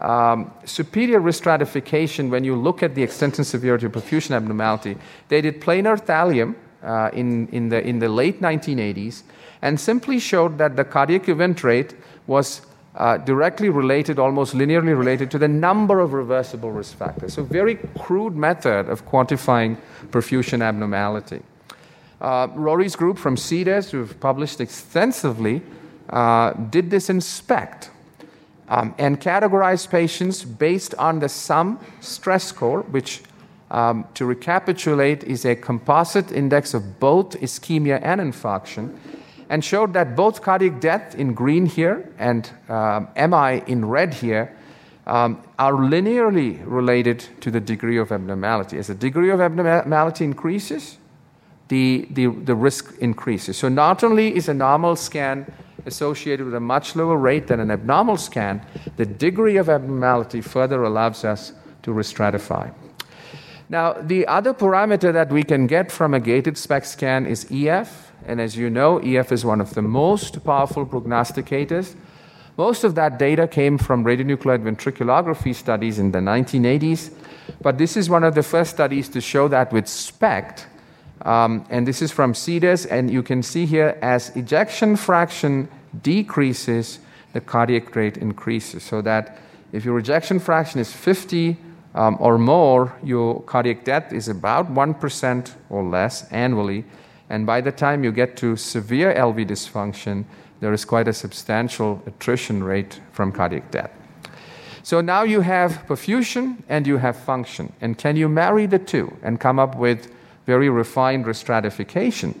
[0.00, 4.96] um, superior risk stratification when you look at the extent and severity of perfusion abnormality.
[5.28, 9.22] They did planar thallium uh, in, in, the, in the late 1980s
[9.62, 11.94] and simply showed that the cardiac event rate
[12.26, 12.62] was
[12.96, 17.34] uh, directly related, almost linearly related to the number of reversible risk factors.
[17.34, 19.76] So, very crude method of quantifying
[20.10, 21.42] perfusion abnormality.
[22.20, 25.62] Uh, Rory's group from Cedars, who've published extensively,
[26.10, 27.90] uh, did this in SPECT
[28.68, 33.22] um, and categorized patients based on the sum stress score, which,
[33.70, 38.96] um, to recapitulate, is a composite index of both ischemia and infarction
[39.54, 44.52] and showed that both cardiac death in green here and um, MI in red here
[45.06, 48.78] um, are linearly related to the degree of abnormality.
[48.78, 50.98] As the degree of abnormality increases,
[51.68, 53.56] the, the, the risk increases.
[53.56, 55.46] So, not only is a normal scan
[55.86, 58.60] associated with a much lower rate than an abnormal scan,
[58.96, 61.52] the degree of abnormality further allows us
[61.84, 62.74] to restratify.
[63.68, 68.12] Now, the other parameter that we can get from a gated SPECT scan is EF.
[68.26, 71.94] And as you know, EF is one of the most powerful prognosticators.
[72.56, 77.12] Most of that data came from radionuclide ventriculography studies in the 1980s,
[77.60, 80.66] but this is one of the first studies to show that with SPECT.
[81.22, 85.68] Um, and this is from Cedars, and you can see here as ejection fraction
[86.02, 87.00] decreases,
[87.32, 88.82] the cardiac rate increases.
[88.82, 89.38] So that
[89.72, 91.56] if your ejection fraction is 50
[91.94, 96.84] um, or more, your cardiac death is about 1% or less annually.
[97.30, 100.24] And by the time you get to severe LV dysfunction,
[100.60, 103.90] there is quite a substantial attrition rate from cardiac death.
[104.82, 107.72] So now you have perfusion and you have function.
[107.80, 110.12] And can you marry the two and come up with
[110.46, 112.38] very refined stratification?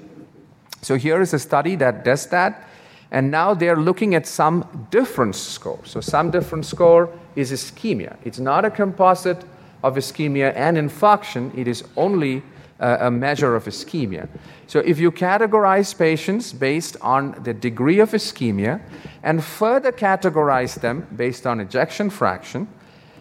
[0.82, 2.68] So here is a study that does that.
[3.10, 5.80] And now they're looking at sum difference score.
[5.84, 8.16] So sum difference score is ischemia.
[8.24, 9.44] It's not a composite
[9.82, 11.56] of ischemia and infarction.
[11.56, 12.42] It is only
[13.00, 14.28] a measure of ischemia.
[14.66, 18.80] So, if you categorize patients based on the degree of ischemia
[19.22, 22.68] and further categorize them based on ejection fraction,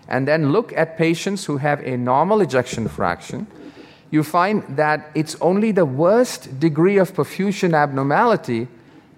[0.07, 3.47] and then look at patients who have a normal ejection fraction,
[4.11, 8.67] you find that it's only the worst degree of perfusion abnormality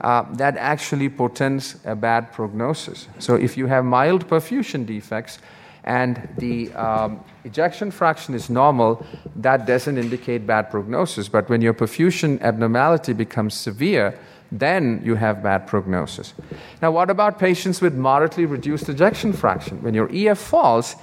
[0.01, 3.07] uh, that actually portends a bad prognosis.
[3.19, 5.39] So, if you have mild perfusion defects,
[5.85, 11.29] and the um, ejection fraction is normal, that doesn't indicate bad prognosis.
[11.29, 14.17] But when your perfusion abnormality becomes severe,
[14.51, 16.33] then you have bad prognosis.
[16.81, 19.81] Now, what about patients with moderately reduced ejection fraction?
[19.83, 20.95] When your EF falls,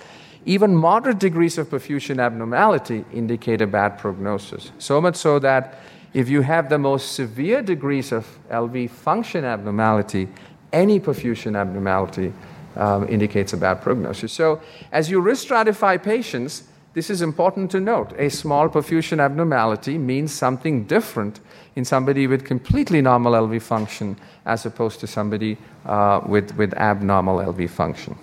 [0.45, 4.73] even moderate degrees of perfusion abnormality indicate a bad prognosis.
[4.79, 5.79] So much so that
[6.12, 10.29] if you have the most severe degrees of LV function abnormality,
[10.73, 12.33] any perfusion abnormality
[12.76, 14.32] um, indicates a bad prognosis.
[14.32, 16.64] So, as you risk stratify patients,
[16.94, 18.12] this is important to note.
[18.18, 21.40] A small perfusion abnormality means something different
[21.75, 25.56] in somebody with completely normal LV function as opposed to somebody
[25.87, 28.18] uh, with, with abnormal LV function.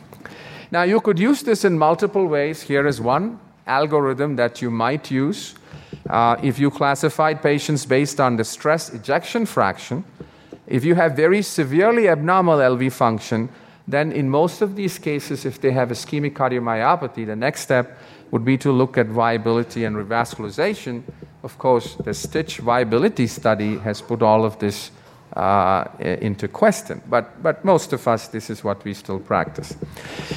[0.71, 2.61] Now, you could use this in multiple ways.
[2.61, 5.55] Here is one algorithm that you might use.
[6.07, 10.03] Uh, if you classified patients based on the stress ejection fraction,
[10.67, 13.49] if you have very severely abnormal LV function,
[13.89, 17.97] then in most of these cases, if they have ischemic cardiomyopathy, the next step
[18.29, 21.01] would be to look at viability and revascularization.
[21.41, 24.91] Of course, the STICH viability study has put all of this
[25.35, 27.01] uh, into question.
[27.09, 29.75] But, but most of us, this is what we still practice.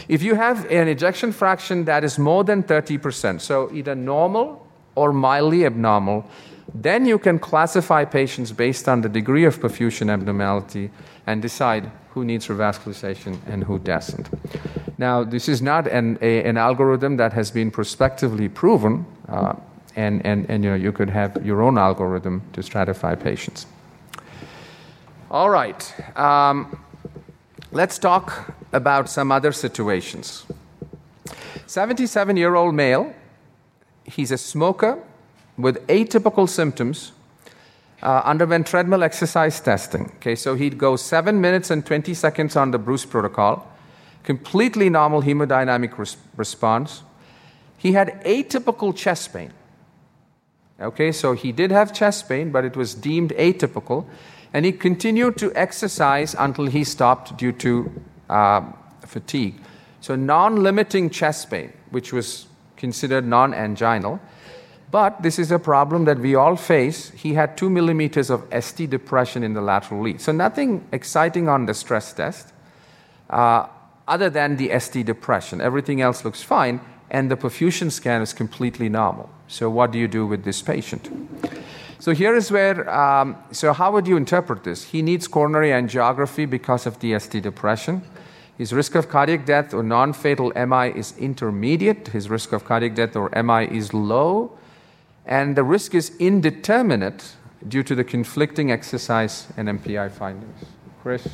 [0.08, 5.12] If you have an ejection fraction that is more than 30%, so either normal or
[5.12, 6.24] mildly abnormal,
[6.74, 10.90] then you can classify patients based on the degree of perfusion abnormality
[11.26, 14.28] and decide who needs revascularization and who doesn't.
[14.98, 19.54] Now, this is not an, a, an algorithm that has been prospectively proven, uh,
[19.96, 23.66] and, and, and you, know, you could have your own algorithm to stratify patients.
[25.30, 25.82] All right,
[26.16, 26.78] um,
[27.72, 30.44] let's talk about some other situations.
[31.66, 33.14] 77 year old male,
[34.04, 35.02] he's a smoker
[35.56, 37.12] with atypical symptoms
[38.02, 40.12] uh, underwent treadmill exercise testing.
[40.16, 43.66] Okay, so he'd go seven minutes and 20 seconds on the Bruce protocol,
[44.24, 47.02] completely normal hemodynamic res- response.
[47.78, 49.52] He had atypical chest pain.
[50.80, 54.06] Okay, so he did have chest pain, but it was deemed atypical,
[54.52, 58.62] and he continued to exercise until he stopped due to uh,
[59.06, 59.60] fatigue.
[60.00, 62.46] So, non limiting chest pain, which was
[62.76, 64.18] considered non anginal.
[64.92, 67.10] But this is a problem that we all face.
[67.12, 70.20] He had two millimeters of ST depression in the lateral lead.
[70.20, 72.52] So, nothing exciting on the stress test
[73.30, 73.68] uh,
[74.06, 75.62] other than the ST depression.
[75.62, 76.78] Everything else looks fine,
[77.10, 79.30] and the perfusion scan is completely normal.
[79.48, 81.08] So, what do you do with this patient?
[81.98, 84.84] So, here is where, um, so how would you interpret this?
[84.84, 88.02] He needs coronary angiography because of the ST depression.
[88.58, 92.08] His risk of cardiac death or non fatal MI is intermediate.
[92.08, 94.58] His risk of cardiac death or MI is low
[95.26, 100.64] and the risk is indeterminate due to the conflicting exercise and MPI findings.
[101.02, 101.26] Chris?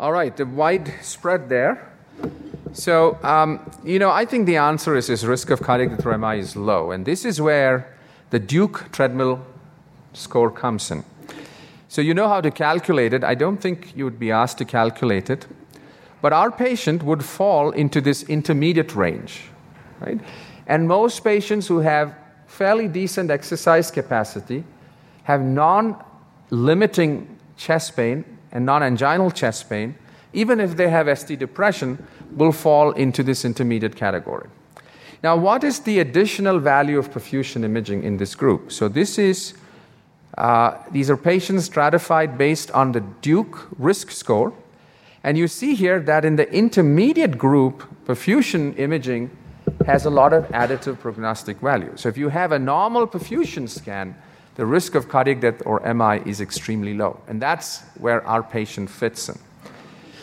[0.00, 1.92] All right, the wide spread there.
[2.72, 6.56] So, um, you know, I think the answer is his risk of cardiac or is
[6.56, 6.90] low.
[6.90, 7.96] And this is where
[8.30, 9.44] the Duke treadmill
[10.12, 11.04] score comes in.
[11.88, 13.24] So, you know how to calculate it.
[13.24, 15.46] I don't think you would be asked to calculate it.
[16.20, 19.42] But our patient would fall into this intermediate range,
[20.00, 20.20] right?
[20.66, 22.14] And most patients who have
[22.46, 24.64] fairly decent exercise capacity
[25.24, 26.02] have non
[26.50, 29.94] limiting chest pain and non anginal chest pain,
[30.32, 34.48] even if they have ST depression will fall into this intermediate category.
[35.22, 38.70] Now, what is the additional value of perfusion imaging in this group?
[38.70, 39.54] So, this is
[40.36, 44.52] uh, these are patients stratified based on the Duke risk score.
[45.24, 49.36] And you see here that in the intermediate group, perfusion imaging
[49.84, 51.92] has a lot of additive prognostic value.
[51.96, 54.14] So, if you have a normal perfusion scan,
[54.54, 57.20] the risk of cardiac death or MI is extremely low.
[57.26, 59.38] And that's where our patient fits in.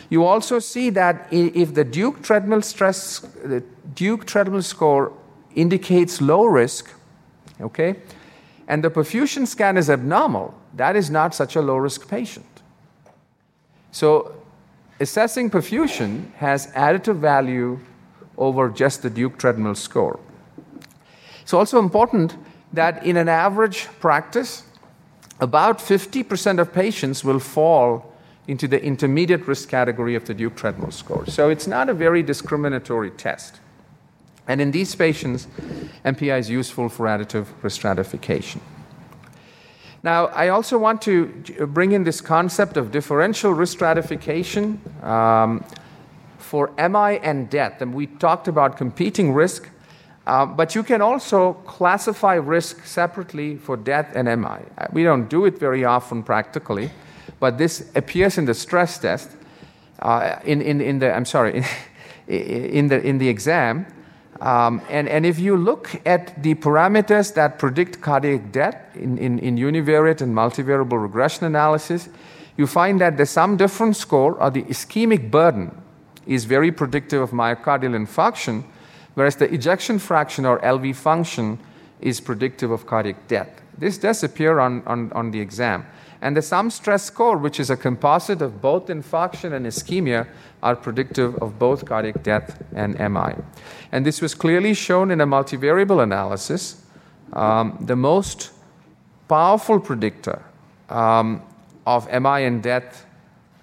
[0.08, 3.62] You also see that if the Duke treadmill stress, the
[3.94, 5.12] Duke treadmill score
[5.54, 6.92] indicates low risk,
[7.60, 7.96] okay,
[8.68, 12.46] and the perfusion scan is abnormal, that is not such a low risk patient.
[13.90, 14.34] So,
[15.00, 17.80] assessing perfusion has additive value
[18.36, 20.20] over just the Duke treadmill score.
[21.42, 22.36] It's also important
[22.72, 24.64] that in an average practice,
[25.40, 28.12] about 50% of patients will fall
[28.48, 31.26] into the intermediate risk category of the Duke treadmill score.
[31.26, 33.60] So it's not a very discriminatory test.
[34.48, 35.48] And in these patients,
[36.04, 38.60] MPI is useful for additive risk stratification.
[40.02, 41.26] Now, I also want to
[41.66, 45.64] bring in this concept of differential risk stratification um,
[46.38, 47.82] for MI and death.
[47.82, 49.68] And we talked about competing risk,
[50.28, 54.60] uh, but you can also classify risk separately for death and MI.
[54.92, 56.92] We don't do it very often practically
[57.40, 59.30] but this appears in the stress test,
[60.00, 61.64] uh, in, in, in the, I'm sorry, in,
[62.34, 63.86] in, the, in the exam.
[64.40, 69.38] Um, and, and if you look at the parameters that predict cardiac death in, in,
[69.38, 72.08] in univariate and multivariable regression analysis,
[72.56, 75.82] you find that the sum difference score or the ischemic burden
[76.26, 78.64] is very predictive of myocardial infarction,
[79.14, 81.58] whereas the ejection fraction or LV function
[82.00, 83.62] is predictive of cardiac death.
[83.78, 85.86] This does appear on, on, on the exam.
[86.26, 90.26] And the sum stress score, which is a composite of both infarction and ischemia,
[90.60, 93.36] are predictive of both cardiac death and MI.
[93.92, 96.82] And this was clearly shown in a multivariable analysis.
[97.32, 98.50] Um, the most
[99.28, 100.42] powerful predictor
[100.88, 101.42] um,
[101.86, 103.06] of MI and death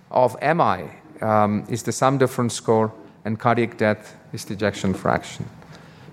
[0.09, 0.89] of MI
[1.19, 2.93] um, is the sum difference score,
[3.25, 5.49] and cardiac death is the ejection fraction.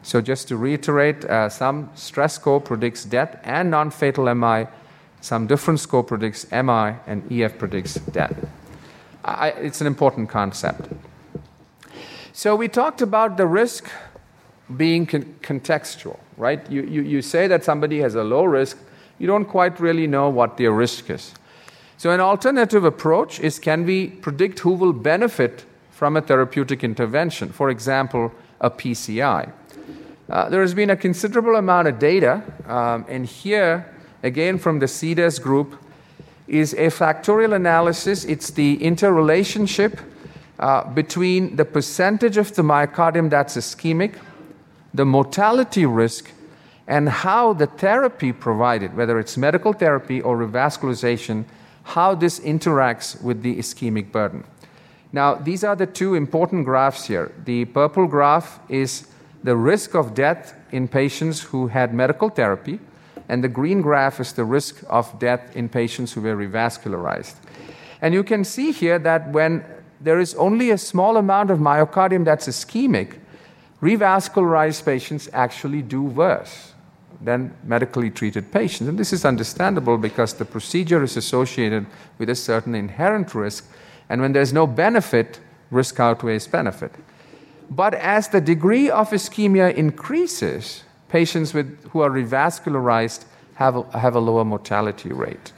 [0.02, 4.66] So, just to reiterate, uh, sum stress score predicts death and non fatal MI,
[5.20, 8.48] sum different score predicts MI, and EF predicts death.
[9.24, 10.88] I, it's an important concept.
[12.32, 13.88] So, we talked about the risk
[14.76, 16.68] being con- contextual, right?
[16.70, 18.78] You, you, you say that somebody has a low risk,
[19.18, 21.34] you don't quite really know what their risk is.
[21.98, 27.50] So, an alternative approach is can we predict who will benefit from a therapeutic intervention?
[27.50, 29.52] For example, a PCI.
[30.30, 33.84] Uh, there has been a considerable amount of data, um, and here,
[34.22, 35.76] again from the Cedars group,
[36.46, 38.24] is a factorial analysis.
[38.24, 40.00] It's the interrelationship
[40.58, 44.16] uh, between the percentage of the myocardium that's ischemic,
[44.92, 46.32] the mortality risk,
[46.86, 51.44] and how the therapy provided, whether it's medical therapy or revascularization,
[51.84, 54.44] how this interacts with the ischemic burden.
[55.12, 57.32] Now, these are the two important graphs here.
[57.44, 59.06] The purple graph is
[59.42, 62.80] the risk of death in patients who had medical therapy,
[63.30, 67.36] and the green graph is the risk of death in patients who were revascularized.
[68.02, 69.64] And you can see here that when
[70.00, 73.18] there is only a small amount of myocardium that's ischemic,
[73.80, 76.72] revascularized patients actually do worse
[77.20, 78.88] than medically treated patients.
[78.88, 81.86] And this is understandable because the procedure is associated
[82.18, 83.64] with a certain inherent risk,
[84.08, 85.38] and when there's no benefit,
[85.70, 86.92] risk outweighs benefit.
[87.70, 94.14] But as the degree of ischemia increases, patients with, who are revascularized have a, have
[94.14, 95.52] a lower mortality rate.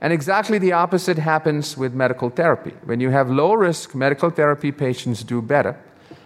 [0.00, 2.72] And exactly the opposite happens with medical therapy.
[2.84, 5.78] When you have low risk medical therapy, patients do better.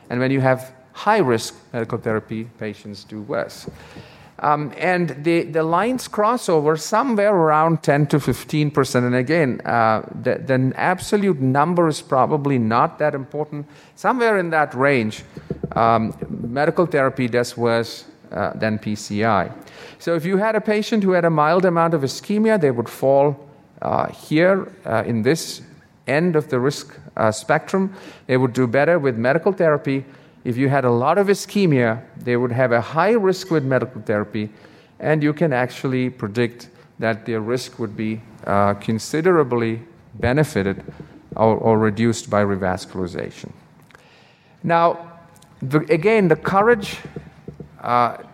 [0.08, 3.68] And when you have high risk medical therapy, patients do worse.
[4.38, 9.06] Um, and the, the lines cross over somewhere around 10 to 15 percent.
[9.06, 13.66] And again, uh, the, the absolute number is probably not that important.
[13.96, 15.24] Somewhere in that range,
[15.72, 18.04] um, medical therapy does worse
[18.34, 19.52] uh, than PCI.
[19.98, 22.88] So if you had a patient who had a mild amount of ischemia, they would
[22.88, 23.48] fall
[23.80, 25.62] uh, here uh, in this
[26.06, 27.94] end of the risk uh, spectrum.
[28.26, 30.04] They would do better with medical therapy
[30.44, 34.02] if you had a lot of ischemia, they would have a high risk with medical
[34.02, 34.50] therapy,
[35.00, 36.68] and you can actually predict
[36.98, 39.82] that their risk would be uh, considerably
[40.20, 40.84] benefited
[41.34, 43.50] or, or, reduced by revascularization.
[44.62, 45.12] Now,
[45.60, 46.98] the, again, the COURAGE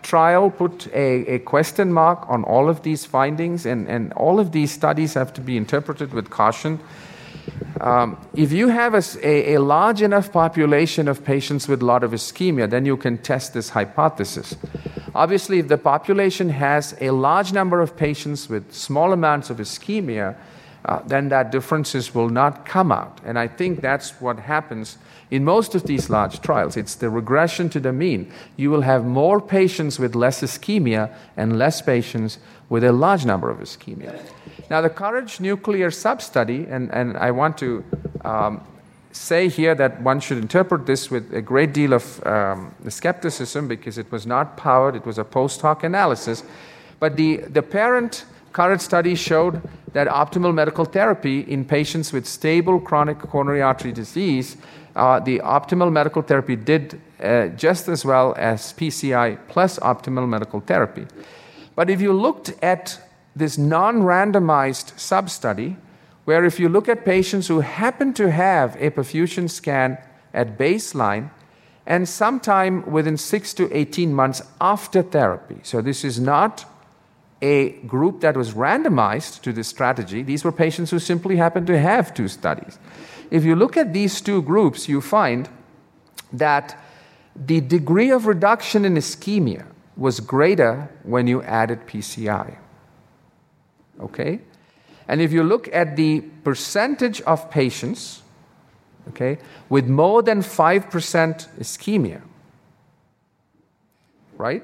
[0.01, 4.51] trial put a, a, question mark on all of these findings, and, and all of
[4.53, 6.79] these studies have to be interpreted with caution.
[7.81, 12.03] Um, if you have a, a, a, large enough population of patients with a lot
[12.03, 14.55] of ischemia, then you can test this hypothesis.
[15.13, 20.35] Obviously, if the population has a large number of patients with small amounts of ischemia,
[20.85, 23.19] uh, then that differences will not come out.
[23.25, 24.97] And I think that's what happens
[25.31, 26.77] in most of these large trials.
[26.77, 28.31] It's the regression to the mean.
[28.57, 32.37] You will have more patients with less ischemia and less patients
[32.69, 34.21] with a large number of ischemia.
[34.69, 37.83] Now, the Courage nuclear sub-study, and, and I want to
[38.23, 38.61] um,
[39.11, 43.97] say here that one should interpret this with a great deal of um, skepticism because
[43.97, 46.43] it was not powered, it was a post hoc analysis.
[46.99, 49.61] But the, the parent Courage study showed
[49.93, 54.57] that optimal medical therapy in patients with stable chronic coronary artery disease,
[54.95, 60.59] uh, the optimal medical therapy did uh, just as well as PCI plus optimal medical
[60.59, 61.05] therapy.
[61.75, 62.99] But if you looked at
[63.35, 65.77] this non randomized sub study,
[66.25, 69.97] where if you look at patients who happen to have a perfusion scan
[70.33, 71.29] at baseline
[71.85, 76.65] and sometime within 6 to 18 months after therapy, so this is not
[77.41, 81.79] a group that was randomized to this strategy, these were patients who simply happened to
[81.79, 82.77] have two studies.
[83.31, 85.49] If you look at these two groups, you find
[86.33, 86.77] that
[87.35, 89.65] the degree of reduction in ischemia
[89.95, 92.57] was greater when you added PCI.
[94.01, 94.41] Okay?
[95.07, 98.21] And if you look at the percentage of patients,
[99.09, 99.37] okay,
[99.69, 100.89] with more than 5%
[101.59, 102.21] ischemia,
[104.37, 104.63] right,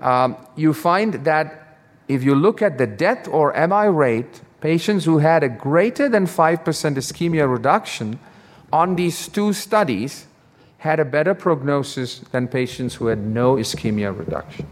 [0.00, 1.78] um, you find that
[2.08, 6.26] if you look at the death or MI rate, patients who had a greater than
[6.26, 8.18] 5% ischemia reduction
[8.72, 10.26] on these two studies
[10.78, 14.66] had a better prognosis than patients who had no ischemia reduction.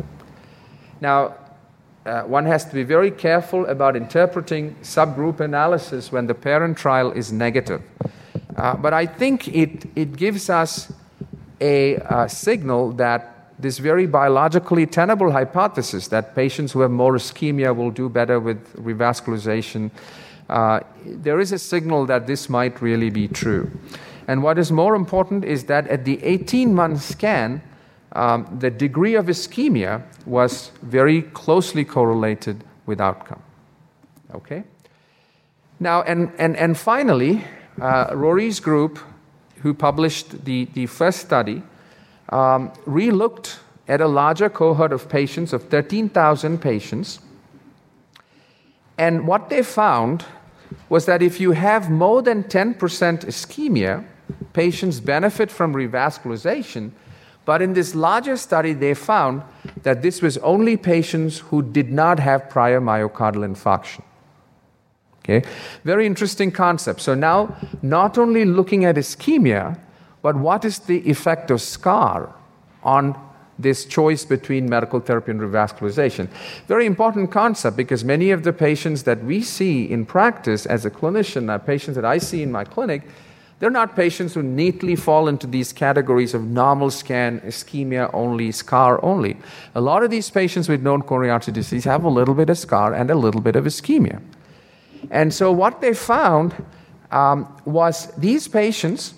[1.01, 1.35] Now,
[2.07, 7.11] uh, one has to be very careful about interpreting subgroup analysis when the parent trial
[7.13, 7.83] is negative.
[8.57, 10.93] Uh, but I think it, it gives us
[11.61, 17.75] a, a signal that this very biologically tenable hypothesis that patients who have more ischemia
[17.75, 19.91] will do better with revascularization,
[20.49, 23.71] uh, there is a signal that this might really be true.
[24.27, 27.63] And what is more important is that at the 18 month scan,
[28.13, 33.43] um, the degree of ischemia was very closely correlated with outcome.
[34.35, 34.65] Okay?
[35.81, 37.45] Now, and, and, and finally,
[37.81, 38.99] uh, Rory's group,
[39.63, 41.63] who published the, the first study,
[42.31, 43.59] um, relooked
[43.89, 47.21] at a larger cohort of patients, of 13,000 patients.
[48.97, 50.25] And what they found
[50.89, 54.05] was that if you have more than 10% ischemia,
[54.53, 56.93] patients benefit from revascularization.
[57.45, 59.43] But in this larger study, they found
[59.83, 64.03] that this was only patients who did not have prior myocardial infarction.
[65.19, 65.47] Okay?
[65.85, 67.01] Very interesting concept.
[67.01, 69.79] So now, not only looking at ischemia,
[70.25, 72.35] but what is the effect of scar
[72.83, 73.15] on
[73.59, 76.31] this choice between medical therapy and revascularization?
[76.67, 80.91] Very important concept because many of the patients that we see in practice as a
[80.91, 83.03] clinician, uh, patients that I see in my clinic,
[83.59, 89.05] they're not patients who neatly fall into these categories of normal scan, ischemia only, scar
[89.05, 89.37] only.
[89.75, 92.57] A lot of these patients with known coronary artery disease have a little bit of
[92.57, 94.23] scar and a little bit of ischemia.
[95.11, 96.55] And so, what they found
[97.11, 99.13] um, was these patients,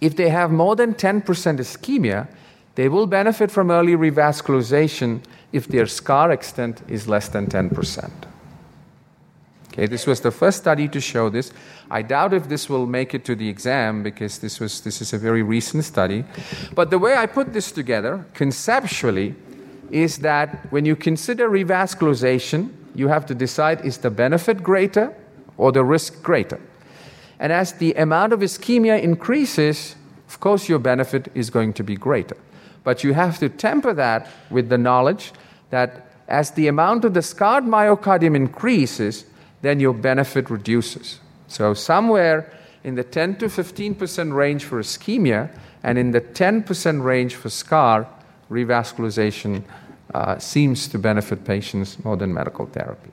[0.00, 2.28] if they have more than 10% ischemia,
[2.74, 5.20] they will benefit from early revascularization
[5.52, 8.10] if their scar extent is less than 10%.
[9.72, 11.52] Okay, this was the first study to show this.
[11.90, 15.12] I doubt if this will make it to the exam because this, was, this is
[15.12, 16.24] a very recent study.
[16.74, 19.34] But the way I put this together, conceptually,
[19.90, 25.14] is that when you consider revascularization, you have to decide is the benefit greater
[25.56, 26.60] or the risk greater?
[27.40, 29.96] And as the amount of ischemia increases,
[30.28, 32.36] of course, your benefit is going to be greater.
[32.84, 35.32] But you have to temper that with the knowledge
[35.70, 39.24] that as the amount of the scarred myocardium increases,
[39.62, 41.18] then your benefit reduces.
[41.48, 42.52] So, somewhere
[42.84, 45.50] in the 10 to 15% range for ischemia
[45.82, 48.06] and in the 10% range for scar,
[48.50, 49.64] revascularization
[50.14, 53.10] uh, seems to benefit patients more than medical therapy.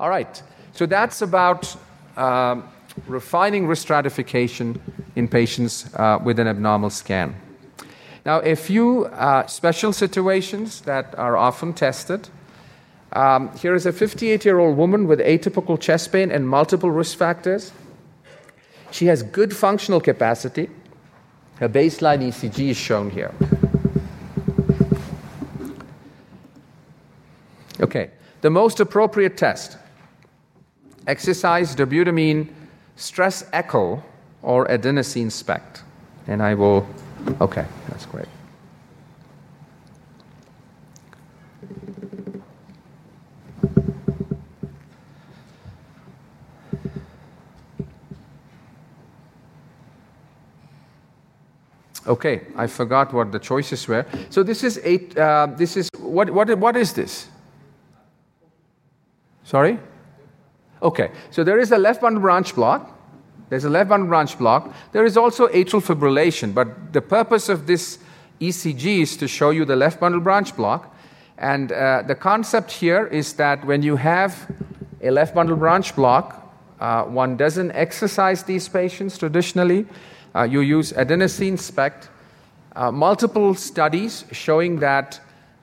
[0.00, 0.42] All right,
[0.72, 1.74] so that's about
[2.16, 2.68] um,
[3.06, 4.80] refining risk stratification
[5.16, 7.34] in patients uh, with an abnormal scan.
[8.24, 12.28] Now, a few uh, special situations that are often tested.
[13.12, 17.18] Um, here is a 58 year old woman with atypical chest pain and multiple risk
[17.18, 17.72] factors.
[18.90, 20.70] She has good functional capacity.
[21.56, 23.34] Her baseline ECG is shown here.
[27.80, 28.10] Okay,
[28.42, 29.78] the most appropriate test
[31.06, 32.48] exercise, dobutamine,
[33.02, 34.02] stress echo,
[34.42, 35.82] or adenosine SPECT.
[36.28, 36.86] And I will,
[37.40, 38.28] okay, that's great.
[52.06, 54.04] Okay, I forgot what the choices were.
[54.30, 55.16] So this is eight.
[55.16, 56.30] Uh, this is what?
[56.30, 56.58] What?
[56.58, 57.28] What is this?
[59.44, 59.78] Sorry?
[60.82, 62.91] Okay, so there is a left bundle branch block.
[63.52, 64.72] There's a left bundle branch block.
[64.92, 67.98] There is also atrial fibrillation, but the purpose of this
[68.40, 70.96] ECG is to show you the left bundle branch block.
[71.36, 74.50] And uh, the concept here is that when you have
[75.02, 76.50] a left bundle branch block,
[76.80, 79.84] uh, one doesn't exercise these patients traditionally.
[80.34, 82.08] Uh, you use adenosine SPECT.
[82.74, 85.20] Uh, multiple studies showing that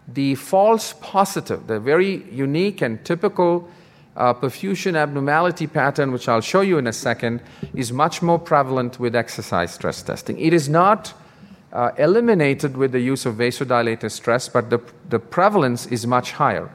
[0.07, 3.67] the false positive, the very unique and typical
[4.15, 7.41] uh, perfusion abnormality pattern, which I'll show you in a second,
[7.73, 10.39] is much more prevalent with exercise stress testing.
[10.39, 11.13] It is not
[11.71, 14.79] uh, eliminated with the use of vasodilator stress, but the,
[15.09, 16.69] the prevalence is much higher.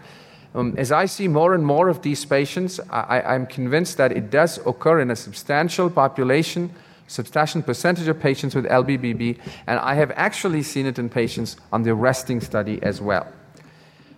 [0.55, 4.30] Um, as I see more and more of these patients, I, I'm convinced that it
[4.30, 6.70] does occur in a substantial population,
[7.09, 11.82] substantial percentage of patients with LBBB, and I have actually seen it in patients on
[11.82, 13.26] the resting study as well.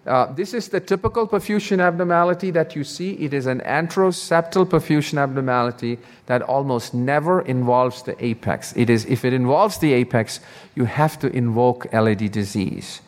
[0.07, 3.15] Uh, this is the typical perfusion abnormality that you see.
[3.15, 8.73] It is an anteroseptal perfusion abnormality that almost never involves the apex.
[8.77, 10.39] It is, if it involves the apex,
[10.77, 13.01] you have to invoke LAD disease.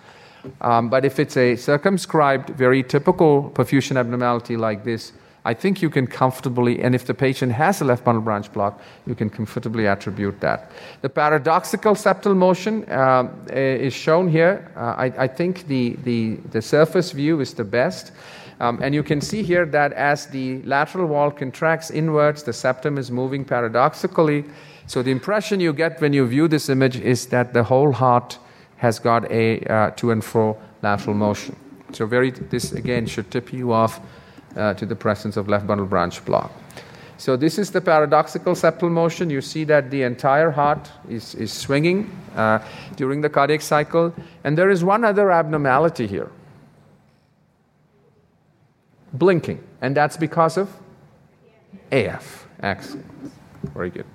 [0.61, 5.13] Um, but if it's a circumscribed, very typical perfusion abnormality like this,
[5.49, 8.83] I think you can comfortably, and if the patient has a left bundle branch block,
[9.07, 10.71] you can comfortably attribute that.
[11.01, 14.71] The paradoxical septal motion uh, is shown here.
[14.77, 18.13] Uh, I, I, think the, the, the, surface view is the best.
[18.61, 22.99] Um, and you can see here that as the lateral wall contracts inwards, the septum
[22.99, 24.45] is moving paradoxically.
[24.87, 28.39] So the impression you get when you view this image is that the whole heart
[28.77, 31.57] has got a uh, to and fro lateral motion.
[31.93, 34.01] So very, this again should tip you off
[34.57, 36.53] uh, to the presence of left bundle branch block.
[37.19, 39.29] So this is the paradoxical septal motion.
[39.29, 42.61] You see that the entire heart is, is swinging uh,
[42.95, 44.15] during the cardiac cycle.
[44.45, 46.31] And there is one other abnormality here
[49.13, 49.63] blinking.
[49.81, 50.71] And that's because of
[51.91, 52.47] AF.
[52.61, 53.07] Excellent.
[53.75, 54.07] Very good.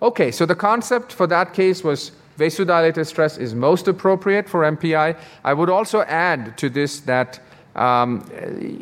[0.00, 5.16] Okay, so the concept for that case was vasodilator stress is most appropriate for MPI.
[5.44, 7.40] I would also add to this that
[7.76, 8.28] um,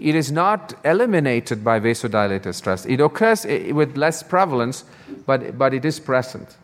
[0.01, 2.87] it is not eliminated by vasodilator stress.
[2.87, 4.85] It occurs with less prevalence,
[5.27, 6.57] but, but it is present.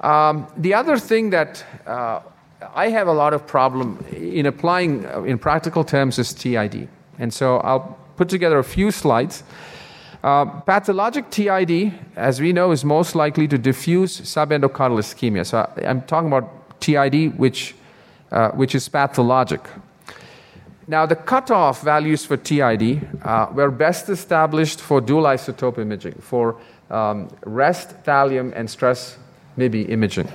[0.00, 2.20] Um, the other thing that uh,
[2.74, 6.88] I have a lot of problem in applying uh, in practical terms is TID.
[7.18, 9.42] And so I'll put together a few slides.
[10.22, 15.46] Uh, pathologic TID, as we know, is most likely to diffuse subendocardial ischemia.
[15.46, 17.74] So I'm talking about TID, which,
[18.32, 19.60] uh, which is pathologic.
[20.88, 26.56] Now, the cutoff values for TID uh, were best established for dual isotope imaging, for
[26.88, 29.18] um, rest, thallium, and stress
[29.58, 30.28] MIBI imaging.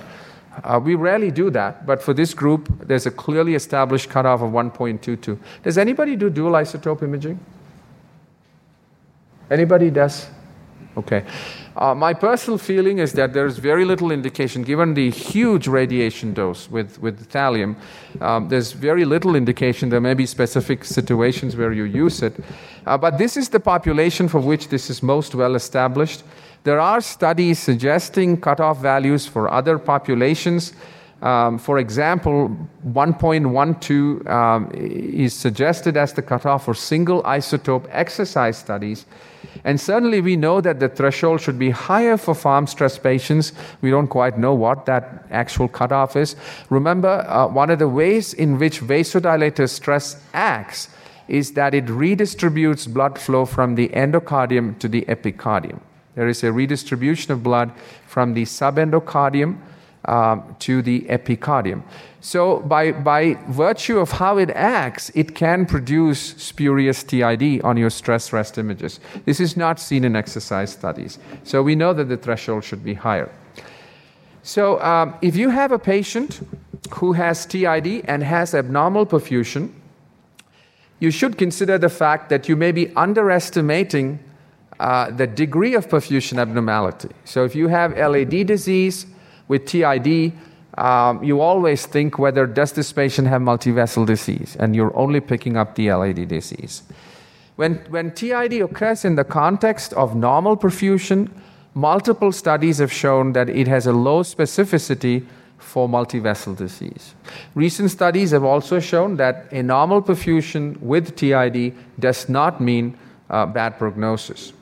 [0.62, 4.52] Uh, we rarely do that, but for this group, there's a clearly established cutoff of
[4.52, 5.36] 1.22.
[5.64, 7.40] Does anybody do dual isotope imaging?
[9.50, 10.28] Anybody does?
[10.96, 11.24] Okay.
[11.76, 16.70] Uh, my personal feeling is that there's very little indication, given the huge radiation dose
[16.70, 17.74] with, with thallium,
[18.20, 19.88] um, there's very little indication.
[19.88, 22.34] There may be specific situations where you use it.
[22.86, 26.22] Uh, but this is the population for which this is most well established.
[26.62, 30.74] There are studies suggesting cutoff values for other populations.
[31.24, 32.54] Um, for example,
[32.86, 39.06] 1.12 um, is suggested as the cutoff for single isotope exercise studies.
[39.64, 43.54] And certainly, we know that the threshold should be higher for pharm stress patients.
[43.80, 46.36] We don't quite know what that actual cutoff is.
[46.68, 50.90] Remember, uh, one of the ways in which vasodilator stress acts
[51.26, 55.80] is that it redistributes blood flow from the endocardium to the epicardium.
[56.16, 57.72] There is a redistribution of blood
[58.06, 59.58] from the subendocardium
[60.06, 61.82] um, to the epicardium.
[62.20, 67.90] So, by, by virtue of how it acts, it can produce spurious TID on your
[67.90, 68.98] stress rest images.
[69.26, 71.18] This is not seen in exercise studies.
[71.42, 73.30] So, we know that the threshold should be higher.
[74.42, 76.40] So, um, if you have a patient
[76.92, 79.72] who has TID and has abnormal perfusion,
[81.00, 84.18] you should consider the fact that you may be underestimating
[84.80, 87.10] uh, the degree of perfusion abnormality.
[87.24, 89.06] So, if you have LAD disease,
[89.48, 90.32] with TID,
[90.76, 95.56] um, you always think whether does this patient have multivessel disease, and you're only picking
[95.56, 96.82] up the LAD disease.
[97.56, 101.30] When, when TID occurs in the context of normal perfusion,
[101.74, 105.24] multiple studies have shown that it has a low specificity
[105.58, 107.14] for multivessel disease.
[107.54, 112.98] Recent studies have also shown that a normal perfusion with TID does not mean
[113.30, 114.52] uh, bad prognosis.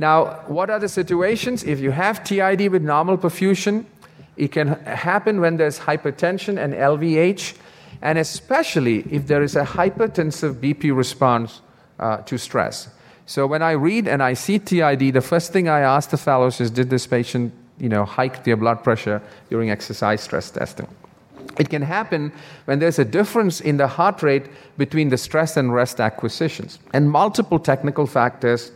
[0.00, 1.62] Now, what are the situations?
[1.62, 3.84] If you have TID with normal perfusion,
[4.38, 7.54] it can happen when there's hypertension and LVH,
[8.00, 11.60] and especially if there is a hypertensive BP response
[11.98, 12.88] uh, to stress.
[13.26, 16.62] So when I read and I see TID, the first thing I ask the fellows
[16.62, 19.20] is, did this patient, you know, hike their blood pressure
[19.50, 20.88] during exercise stress testing?
[21.58, 22.32] It can happen
[22.64, 24.46] when there's a difference in the heart rate
[24.78, 28.72] between the stress and rest acquisitions, and multiple technical factors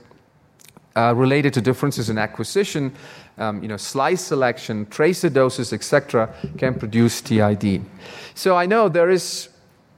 [0.97, 2.95] uh, related to differences in acquisition,
[3.39, 7.83] um, you know, slice selection, tracer doses, etc., can produce TID.
[8.35, 9.49] So I know there is,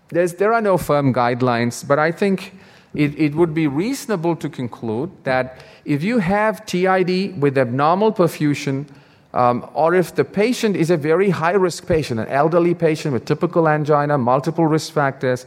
[0.09, 2.55] there are no firm guidelines, but I think
[2.95, 8.87] it, it would be reasonable to conclude that if you have TID with abnormal perfusion,
[9.37, 13.27] um, or if the patient is a very high risk patient, an elderly patient with
[13.27, 15.45] typical angina, multiple risk factors,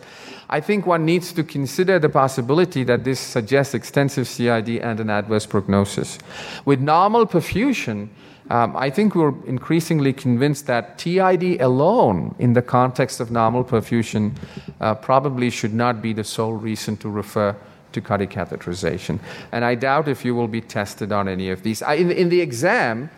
[0.48, 5.10] I think one needs to consider the possibility that this suggests extensive CID and an
[5.10, 6.20] adverse prognosis.
[6.66, 8.10] With normal perfusion,
[8.52, 14.36] um, I think we're increasingly convinced that TID alone, in the context of normal perfusion,
[14.82, 17.56] uh, probably should not be the sole reason to refer
[17.94, 19.20] to cardiac catheterization.
[19.52, 21.82] And I doubt if you will be tested on any of these.
[21.82, 23.10] I, in, in the exam,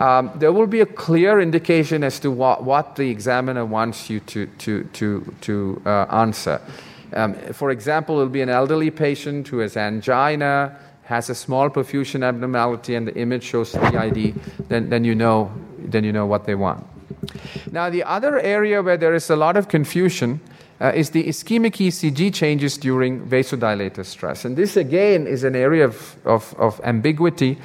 [0.00, 4.20] um, there will be a clear indication as to what, what the examiner wants you
[4.20, 6.60] to, to, to, to uh, answer.
[7.12, 11.68] Um, for example, it will be an elderly patient who has angina, has a small
[11.68, 14.34] perfusion abnormality, and the image shows TID,
[14.68, 16.86] then, then, you know, then you know what they want.
[17.70, 20.40] Now, the other area where there is a lot of confusion
[20.80, 24.44] uh, is the ischemic ECG changes during vasodilator stress.
[24.44, 27.58] And this, again, is an area of, of, of ambiguity.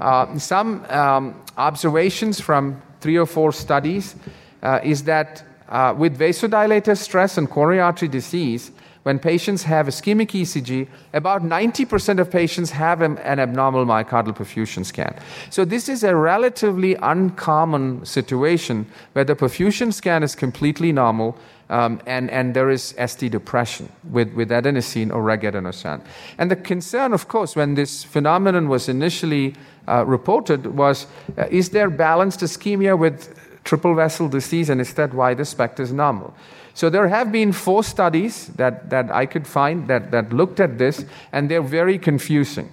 [0.00, 4.16] Uh, some um, observations from three or four studies
[4.62, 8.70] uh, is that uh, with vasodilator stress and coronary artery disease,
[9.04, 15.16] when patients have ischemic ECG, about 90% of patients have an abnormal myocardial perfusion scan.
[15.48, 21.38] So, this is a relatively uncommon situation where the perfusion scan is completely normal
[21.70, 26.00] um, and, and there is ST depression with, with adenosine or regadenoson.
[26.38, 29.54] And the concern, of course, when this phenomenon was initially
[29.86, 31.06] uh, reported was
[31.36, 35.80] uh, is there balanced ischemia with triple vessel disease, and is that why the SPECT
[35.80, 36.34] is normal?
[36.74, 40.78] So there have been four studies that, that I could find that, that looked at
[40.78, 42.70] this, and they're very confusing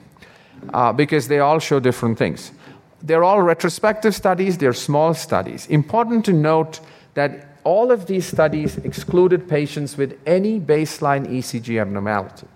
[0.74, 2.52] uh, because they all show different things.
[3.02, 5.68] They're all retrospective studies, they're small studies.
[5.68, 6.80] Important to note
[7.16, 12.48] that all of these studies excluded patients with any baseline ECG abnormality.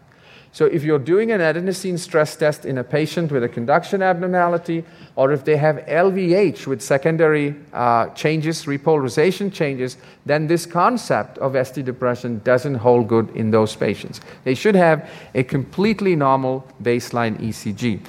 [0.51, 4.83] So, if you're doing an adenosine stress test in a patient with a conduction abnormality,
[5.15, 11.55] or if they have LVH with secondary uh, changes, repolarization changes, then this concept of
[11.67, 14.21] ST depression doesn't hold good in those patients.
[14.43, 17.99] They should have a completely normal baseline ECG.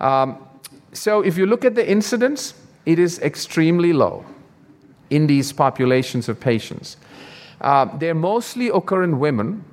[0.00, 0.38] Um,
[0.92, 2.54] so, if you look at the incidence,
[2.86, 4.24] it is extremely low
[5.10, 6.96] in these populations of patients.
[7.60, 9.64] Uh, they mostly occur in women,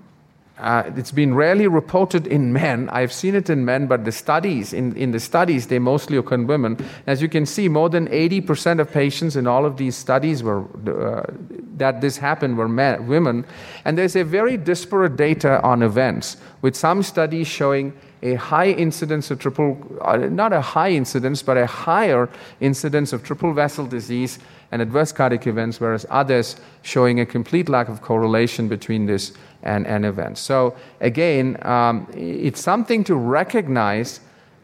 [0.60, 2.90] uh, it's been rarely reported in men.
[2.90, 6.36] I've seen it in men, but the studies, in, in the studies, they mostly occur
[6.36, 6.84] in women.
[7.06, 10.64] As you can see, more than 80% of patients in all of these studies were,
[10.88, 11.32] uh,
[11.76, 13.46] that this happened were men, women.
[13.86, 19.30] And there's a very disparate data on events, with some studies showing a high incidence
[19.30, 22.30] of triple, uh, not a high incidence, but a higher
[22.62, 24.40] incidence of triple vessel disease
[24.72, 29.88] and adverse cardiac events, whereas others showing a complete lack of correlation between this and,
[29.88, 30.42] and events.
[30.42, 34.20] So, again, um, it's something to recognize,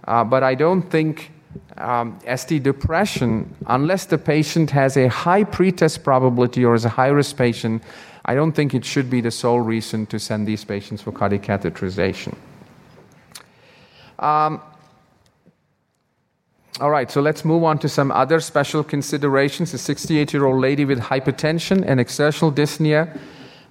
[0.05, 1.31] uh, but I don't think
[1.77, 7.07] um, ST depression, unless the patient has a high pretest probability or is a high
[7.07, 7.83] risk patient,
[8.25, 11.43] I don't think it should be the sole reason to send these patients for cardiac
[11.43, 12.35] catheterization.
[14.19, 14.61] Um,
[16.79, 19.73] all right, so let's move on to some other special considerations.
[19.75, 23.15] A 68 year old lady with hypertension and exertional dyspnea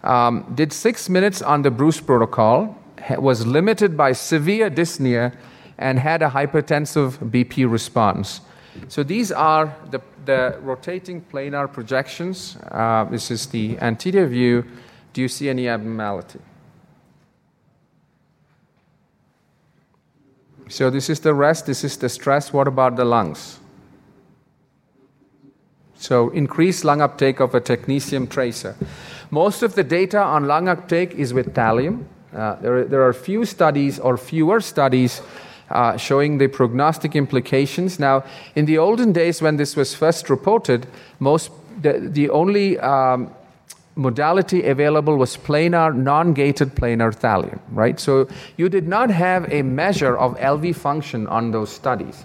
[0.04, 2.78] um, did six minutes on the Bruce protocol,
[3.18, 5.34] was limited by severe dyspnea,
[5.78, 8.40] and had a hypertensive BP response.
[8.88, 12.56] So these are the, the rotating planar projections.
[12.70, 14.64] Uh, this is the anterior view.
[15.12, 16.38] Do you see any abnormality?
[20.72, 22.50] So this is the rest, this is the stress.
[22.50, 23.58] What about the lungs?
[25.96, 28.74] So increased lung uptake of a technetium tracer.
[29.30, 32.06] Most of the data on lung uptake is with thallium.
[32.34, 35.20] Uh, there, there are few studies or fewer studies
[35.68, 37.98] uh, showing the prognostic implications.
[37.98, 40.86] Now, in the olden days when this was first reported,
[41.18, 41.50] most
[41.82, 43.30] the, the only um,
[43.94, 48.00] modality available was planar, non-gated planar thallium, right?
[48.00, 52.24] So you did not have a measure of LV function on those studies.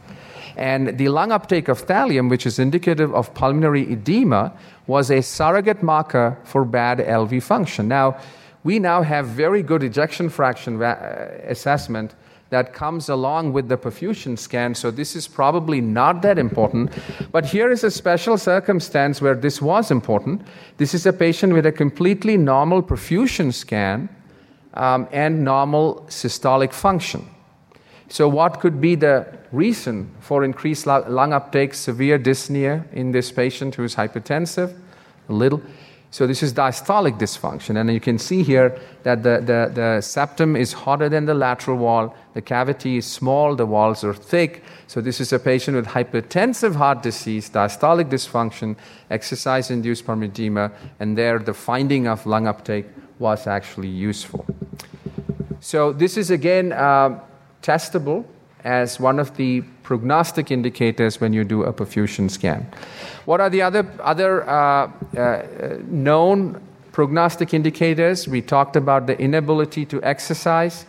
[0.56, 4.54] And the lung uptake of thallium, which is indicative of pulmonary edema,
[4.88, 7.88] was a surrogate marker for bad LV function.
[7.88, 8.18] Now,
[8.64, 12.16] we now have very good ejection fraction uh, assessment
[12.50, 16.92] that comes along with the perfusion scan, so this is probably not that important.
[17.32, 20.42] But here is a special circumstance where this was important.
[20.78, 24.10] This is a patient with a completely normal perfusion scan
[24.74, 27.28] um, and normal systolic function.
[28.10, 33.76] So, what could be the reason for increased lung uptake, severe dyspnea in this patient
[33.76, 34.74] who is hypertensive?
[35.28, 35.62] A little.
[36.10, 37.80] So, this is diastolic dysfunction.
[37.80, 41.78] And you can see here that the, the, the septum is hotter than the lateral
[41.78, 44.64] wall, the cavity is small, the walls are thick.
[44.88, 48.78] So, this is a patient with hypertensive heart disease, diastolic dysfunction,
[49.10, 52.86] exercise induced pulmonary edema, and there the finding of lung uptake
[53.20, 54.46] was actually useful.
[55.60, 56.72] So, this is again.
[56.72, 57.20] Uh,
[57.68, 58.24] testable
[58.64, 62.66] as one of the prognostic indicators when you do a perfusion scan.
[63.28, 66.62] What are the other, other uh, uh, known
[66.94, 68.26] prognostic indicators?
[68.26, 70.86] We talked about the inability to exercise,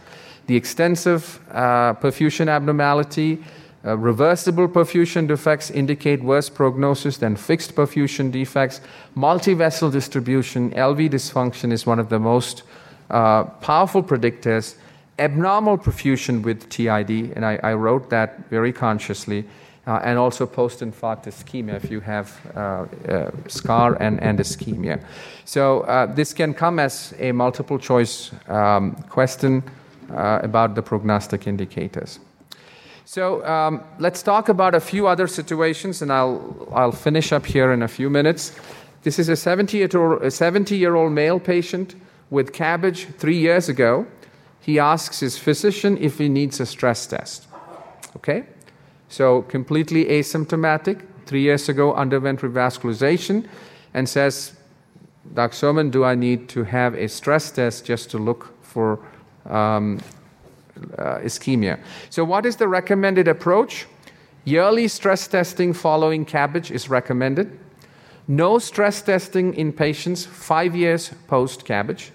[0.46, 3.42] the extensive uh, perfusion abnormality,
[3.84, 8.80] uh, reversible perfusion defects indicate worse prognosis than fixed perfusion defects.
[9.16, 12.62] Multi-vessel distribution, LV dysfunction is one of the most
[13.10, 14.76] uh, powerful predictors
[15.18, 19.44] abnormal perfusion with TID, and I, I wrote that very consciously,
[19.88, 22.60] uh, and also post infarct ischemia if you have uh,
[23.08, 25.02] uh, scar and, and ischemia.
[25.44, 29.62] So uh, this can come as a multiple choice um, question
[30.10, 32.20] uh, about the prognostic indicators.
[33.06, 37.72] So um, let's talk about a few other situations, and I'll, I'll finish up here
[37.72, 38.52] in a few minutes.
[39.02, 41.94] This is a 70 year old, a 70 year old male patient
[42.30, 44.06] with CABG three years ago,
[44.60, 47.46] he asks his physician if he needs a stress test.
[48.16, 48.44] Okay?
[49.08, 53.46] So, completely asymptomatic, three years ago underwent revascularization,
[53.94, 54.52] and says,
[55.34, 55.54] Dr.
[55.54, 58.98] Soman, do I need to have a stress test just to look for
[59.46, 60.00] um,
[60.98, 61.78] uh, ischemia?
[62.10, 63.86] So, what is the recommended approach?
[64.44, 67.58] Yearly stress testing following CABG is recommended.
[68.26, 72.10] No stress testing in patients five years post CABG.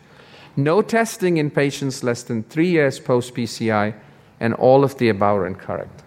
[0.55, 3.95] No testing in patients less than three years post PCI,
[4.39, 6.02] and all of the above are incorrect.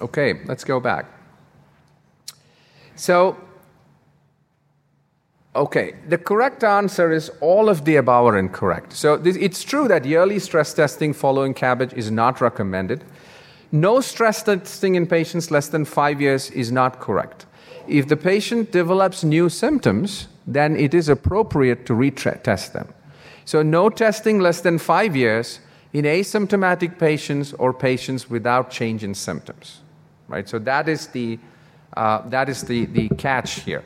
[0.00, 1.06] Okay, let's go back.
[2.96, 3.36] So,
[5.54, 8.92] okay, the correct answer is all of the above are incorrect.
[8.92, 13.04] So, this, it's true that yearly stress testing following CABG is not recommended.
[13.72, 17.46] No stress testing in patients less than five years is not correct.
[17.86, 22.92] If the patient develops new symptoms, then it is appropriate to retest them.
[23.44, 25.60] So, no testing less than five years
[25.92, 29.80] in asymptomatic patients or patients without change in symptoms
[30.30, 30.48] right?
[30.48, 31.38] So that is the,
[31.96, 33.84] uh, that is the, the catch here.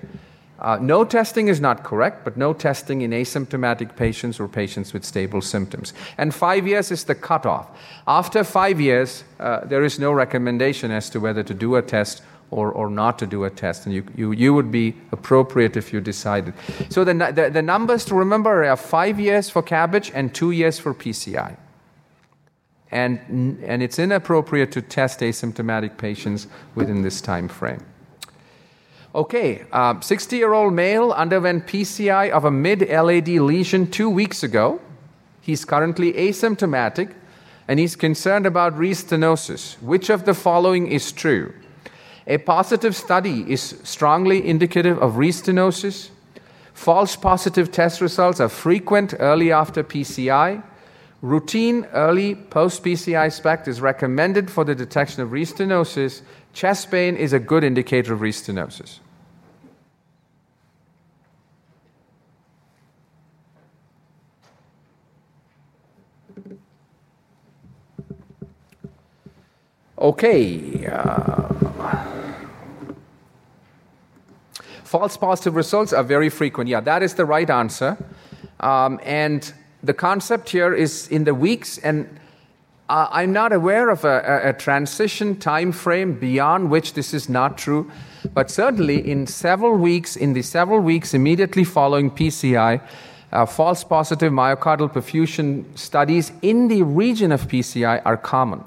[0.61, 5.05] Uh, no testing is not correct, but no testing in asymptomatic patients or patients with
[5.05, 5.93] stable symptoms.
[6.17, 7.69] And five years is the cutoff.
[8.07, 12.23] After five years, uh, there is no recommendation as to whether to do a test
[12.51, 13.85] or, or not to do a test.
[13.85, 16.55] And you, you, you would be appropriate if you decided.
[16.89, 20.79] So the, the, the numbers to remember are five years for CABG and two years
[20.79, 21.57] for PCI
[22.95, 23.19] and,
[23.65, 27.85] and it's inappropriate to test asymptomatic patients within this time frame.
[29.15, 29.65] Okay,
[30.01, 34.81] 60 uh, year old male underwent PCI of a mid LAD lesion two weeks ago.
[35.41, 37.15] He's currently asymptomatic
[37.67, 39.81] and he's concerned about restenosis.
[39.83, 41.53] Which of the following is true?
[42.27, 46.11] A positive study is strongly indicative of restenosis.
[46.73, 50.63] False positive test results are frequent early after PCI.
[51.25, 56.20] Routine early post PCI SPECT is recommended for the detection of restenosis.
[56.53, 58.99] Chest pain is a good indicator of restenosis.
[69.97, 70.87] Okay.
[70.87, 72.05] Uh,
[74.85, 76.68] false positive results are very frequent.
[76.68, 77.97] Yeah, that is the right answer.
[78.61, 79.55] Um, and
[79.85, 82.09] the concept here is in the weeks, and
[82.89, 87.59] uh, I'm not aware of a, a, transition time frame beyond which this is not
[87.59, 87.91] true.
[88.32, 92.80] But certainly, in several weeks, in the several weeks immediately following PCI,
[93.32, 98.64] uh, false positive myocardial perfusion studies in the region of PCI are common.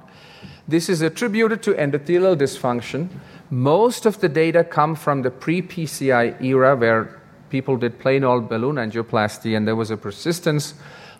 [0.67, 3.09] This is attributed to endothelial dysfunction.
[3.49, 8.49] Most of the data come from the pre PCI era where people did plain old
[8.49, 10.73] balloon angioplasty and there was a persistence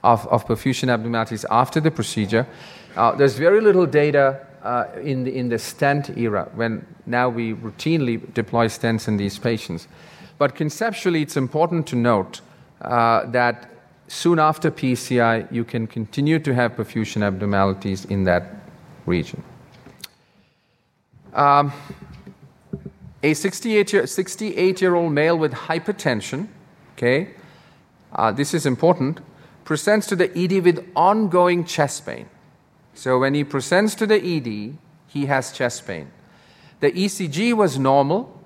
[0.04, 2.48] of, of perfusion abnormalities after the procedure.
[2.96, 7.54] Uh, there's very little data uh, in, the, in the stent era when now we
[7.54, 9.88] routinely deploy stents in these patients.
[10.38, 12.42] But conceptually, it's important to note
[12.82, 13.72] uh, that
[14.08, 18.56] soon after PCI, you can continue to have perfusion abnormalities in that
[19.06, 19.44] region.
[21.34, 21.72] Um,
[23.24, 26.48] a 68 year, 68 year old male with hypertension,
[26.94, 27.30] okay,
[28.14, 29.20] uh, this is important,
[29.68, 32.30] presents to the ED with ongoing chest pain.
[32.94, 36.10] So when he presents to the ED, he has chest pain.
[36.80, 38.42] The ECG was normal.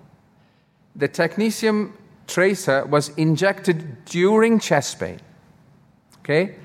[0.96, 1.92] The technetium
[2.26, 5.20] tracer was injected during chest pain.
[6.22, 6.56] Okay?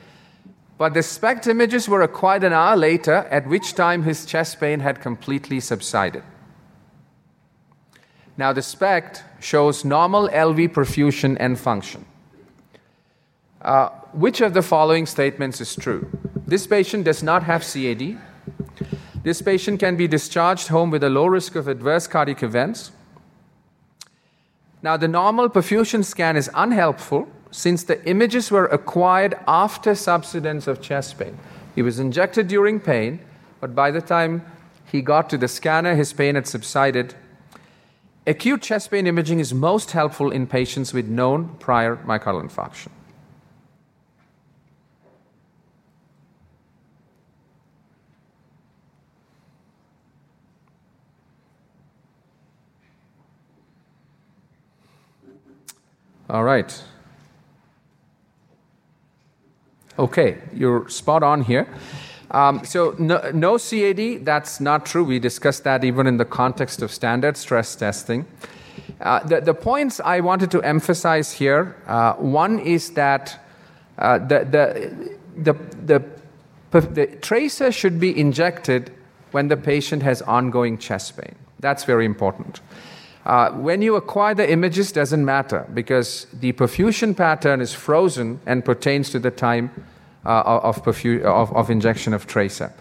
[0.78, 4.80] But the SPECT images were acquired an hour later, at which time his chest pain
[4.80, 6.22] had completely subsided.
[8.38, 12.06] Now, the SPECT shows normal LV perfusion and function.
[13.60, 16.10] Uh, which of the following statements is true?
[16.46, 18.18] This patient does not have CAD.
[19.22, 22.92] This patient can be discharged home with a low risk of adverse cardiac events.
[24.82, 30.80] Now, the normal perfusion scan is unhelpful since the images were acquired after subsidence of
[30.80, 31.36] chest pain.
[31.74, 33.20] He was injected during pain,
[33.60, 34.46] but by the time
[34.84, 37.14] he got to the scanner, his pain had subsided.
[38.26, 42.88] Acute chest pain imaging is most helpful in patients with known prior myocardial infarction.
[56.28, 56.82] All right.
[59.98, 61.68] Okay, you're spot on here.
[62.32, 65.04] Um, so no, no, CAD, that's not true.
[65.04, 68.26] We discussed that even in the context of standard stress testing.
[69.00, 73.38] Uh, the, the, points I wanted to emphasize here uh, one is that
[73.98, 74.40] uh, the,
[75.36, 76.02] the, the,
[76.70, 78.92] the, the tracer should be injected
[79.30, 81.34] when the patient has ongoing chest pain.
[81.60, 82.60] That's very important.
[83.26, 88.64] Uh, when you acquire the images, doesn't matter because the perfusion pattern is frozen and
[88.64, 89.68] pertains to the time
[90.24, 92.72] uh, of, perfu- of, of, injection of tracer.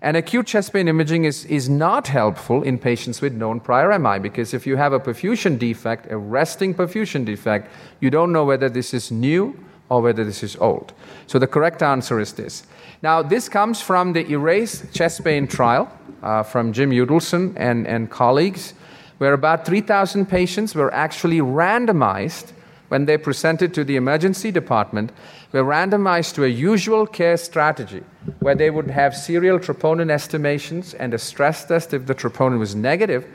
[0.00, 4.18] And acute chest pain imaging is, is not helpful in patients with known prior MI
[4.18, 7.70] because if you have a perfusion defect, a resting perfusion defect,
[8.00, 9.54] you don't know whether this is new
[9.90, 10.94] or whether this is old.
[11.26, 12.62] So the correct answer is this.
[13.02, 15.92] Now, this comes from the ERASE chest pain trial
[16.22, 18.72] uh, from Jim Udelson and, and colleagues,
[19.20, 22.52] where about 3,000 patients were actually randomized
[22.88, 25.12] when they presented to the emergency department
[25.52, 28.02] were randomized to a usual care strategy
[28.38, 32.74] where they would have serial troponin estimations and a stress test if the troponin was
[32.74, 33.26] negative,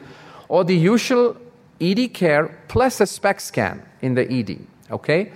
[0.50, 1.38] or the usual
[1.80, 4.66] ED care plus a SPECT scan in the ED.
[4.90, 5.32] Okay?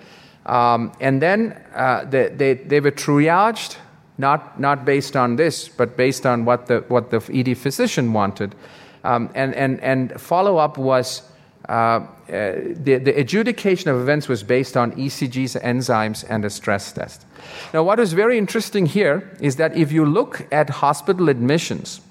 [0.48, 3.78] Um, and then uh, they, they, they were triaged,
[4.18, 8.56] not, not based on this, but based on what the, what the ED physician wanted.
[9.04, 11.24] Um, and and, and follow up was
[11.70, 17.26] uh, the, the adjudication of events was based on ECGs, enzymes, and a stress test.
[17.74, 22.02] Now, what is very interesting here is that if you look at hospital admissions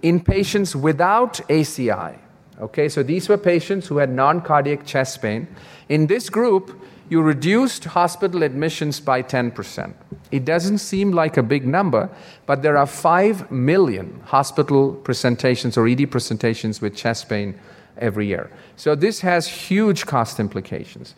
[0.00, 2.18] in patients without ACI,
[2.60, 5.48] okay, so these were patients who had non cardiac chest pain,
[5.90, 9.94] in this group, you reduced hospital admissions by 10%.
[10.30, 12.10] It doesn't seem like a big number,
[12.46, 17.58] but there are 5 million hospital presentations or ED presentations with chest pain
[17.96, 18.50] every year.
[18.76, 21.14] So this has huge cost implications.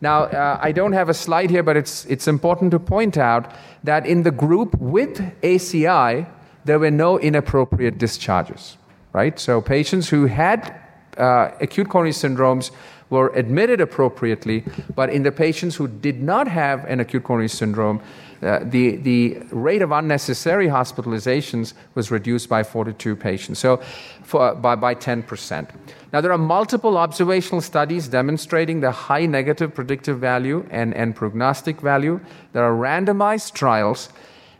[0.00, 3.52] Now, uh, I don't have a slide here, but it's, it's important to point out
[3.84, 6.26] that in the group with ACI,
[6.64, 8.76] there were no inappropriate discharges,
[9.12, 9.38] right?
[9.38, 10.74] So patients who had
[11.16, 12.70] uh, acute coronary syndromes
[13.12, 18.00] were admitted appropriately, but in the patients who did not have an acute coronary syndrome,
[18.42, 23.76] uh, the, the rate of unnecessary hospitalizations was reduced by 42 patients, so
[24.22, 25.68] for, by, by 10%.
[26.10, 31.82] Now, there are multiple observational studies demonstrating the high negative predictive value and, and prognostic
[31.82, 32.18] value.
[32.54, 34.08] There are randomized trials,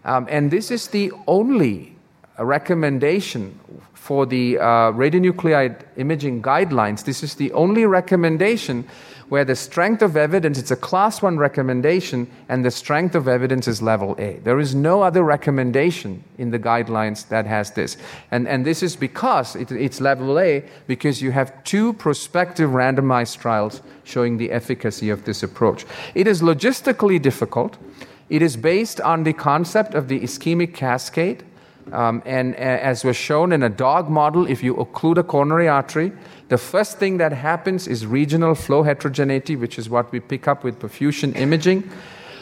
[0.05, 1.97] um, and this is the only
[2.39, 3.59] recommendation
[4.03, 7.05] for the uh, radionuclide imaging guidelines.
[7.05, 8.85] This is the only recommendation
[9.29, 13.69] where the strength of evidence, it's a class one recommendation, and the strength of evidence
[13.69, 14.41] is level A.
[14.43, 17.97] There is no other recommendation in the guidelines that has this.
[18.33, 23.39] And, and this is because it, it's level A, because you have two prospective randomized
[23.39, 25.87] trials showing the efficacy of this approach.
[26.17, 27.79] It is logistically difficult.
[28.29, 31.45] It is based on the concept of the ischemic cascade.
[31.91, 35.69] Um, and uh, as was shown in a dog model, if you occlude a coronary
[35.69, 36.13] artery,
[36.49, 40.65] the first thing that happens is regional flow heterogeneity, which is what we pick up
[40.65, 41.91] with perfusion imaging.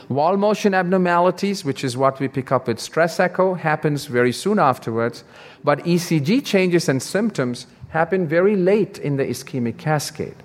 [0.08, 4.58] Wall motion abnormalities, which is what we pick up with stress echo, happens very soon
[4.58, 5.22] afterwards.
[5.62, 10.36] But ECG changes and symptoms happen very late in the ischemic cascade.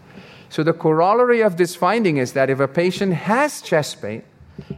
[0.50, 4.24] So the corollary of this finding is that if a patient has chest pain,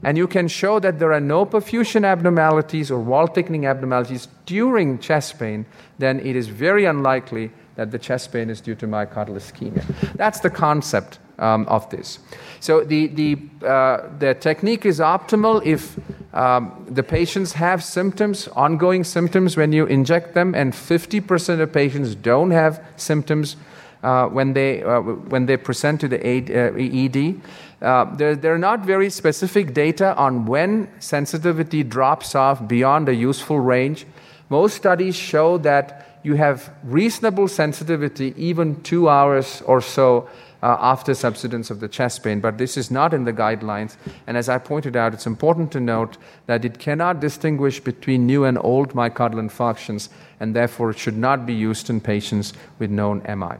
[0.03, 4.99] and you can show that there are no perfusion abnormalities or wall thickening abnormalities during
[4.99, 5.65] chest pain,
[5.97, 9.83] then it is very unlikely that the chest pain is due to myocardial ischemia.
[10.15, 12.19] That's the concept um, of this.
[12.59, 15.99] So the, the, uh, the technique is optimal if
[16.33, 22.15] um, the patients have symptoms, ongoing symptoms when you inject them, and 50% of patients
[22.15, 23.55] don't have symptoms
[24.03, 27.41] uh, when, they, uh, when they present to the ED.
[27.81, 33.13] Uh, there, there are not very specific data on when sensitivity drops off beyond a
[33.13, 34.05] useful range.
[34.49, 40.27] Most studies show that you have reasonable sensitivity even two hours or so
[40.63, 43.95] uh, after subsidence of the chest pain, but this is not in the guidelines.
[44.25, 46.17] And as I pointed out, it's important to note
[46.47, 50.09] that it cannot distinguish between new and old myocardial infarctions,
[50.39, 53.57] and therefore it should not be used in patients with known MI.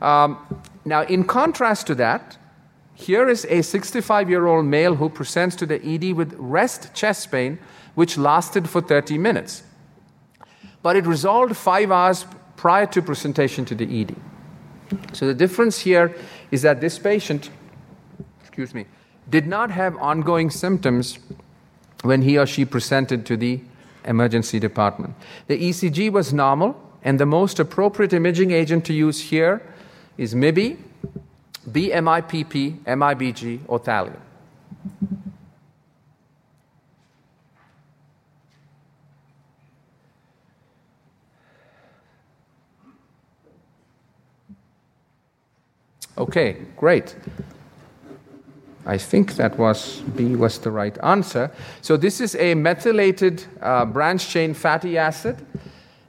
[0.00, 0.38] Um,
[0.84, 2.38] now, in contrast to that,
[3.00, 7.30] here is a 65 year old male who presents to the ED with rest chest
[7.30, 7.58] pain,
[7.94, 9.62] which lasted for 30 minutes
[10.82, 14.16] but it resolved five hours prior to presentation to the ED.
[15.12, 16.14] So the difference here
[16.50, 17.50] is that this patient,
[18.40, 18.86] excuse me,
[19.28, 21.18] did not have ongoing symptoms
[22.02, 23.60] when he or she presented to the
[24.04, 25.14] emergency department.
[25.46, 29.62] The ECG was normal, and the most appropriate imaging agent to use here
[30.16, 30.78] is MIBI,
[31.70, 34.16] B M I P P M I B G or thallium.
[46.18, 47.16] Okay, great.
[48.84, 51.50] I think that was B was the right answer.
[51.80, 55.46] So this is a methylated uh, branch chain fatty acid.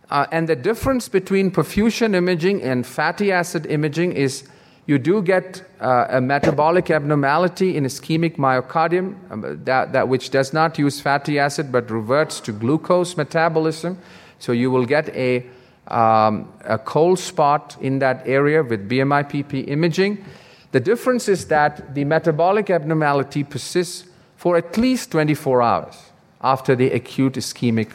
[0.10, 4.44] Uh, and the difference between perfusion imaging and fatty acid imaging is
[4.86, 10.54] you do get uh, a metabolic abnormality in ischemic myocardium um, that, that which does
[10.54, 13.98] not use fatty acid but reverts to glucose metabolism.
[14.40, 15.46] So you will get a,
[15.88, 20.26] um, a cold spot in that area with BMI PP imaging.
[20.72, 24.06] The difference is that the metabolic abnormality persists
[24.36, 27.90] for at least 24 hours after the acute ischemic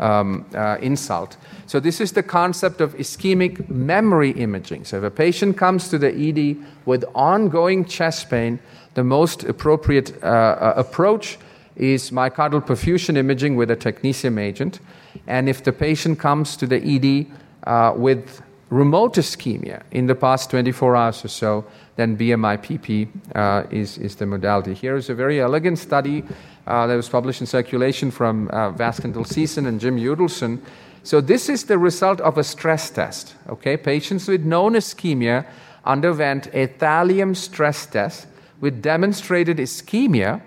[0.00, 1.36] um, uh, insult.
[1.66, 4.84] So, this is the concept of ischemic memory imaging.
[4.84, 6.56] So, if a patient comes to the ED
[6.86, 8.58] with ongoing chest pain,
[8.94, 11.38] the most appropriate uh, uh, approach
[11.76, 14.80] is myocardial perfusion imaging with a technetium agent.
[15.26, 17.26] And if the patient comes to the ED
[17.64, 21.64] uh, with remote ischemia in the past 24 hours or so,
[21.96, 24.74] then BMI-PP uh, is, is the modality.
[24.74, 26.24] Here is a very elegant study
[26.70, 30.60] uh, that was published in Circulation from uh, Vasken Dilsizian and Jim Udelson.
[31.02, 33.34] So this is the result of a stress test.
[33.48, 35.46] Okay, patients with known ischemia
[35.84, 38.28] underwent a thallium stress test
[38.60, 40.40] with demonstrated ischemia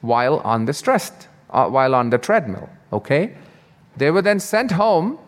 [0.00, 1.12] while on the stress,
[1.50, 2.68] uh, while on the treadmill.
[2.92, 3.34] Okay,
[3.96, 5.18] they were then sent home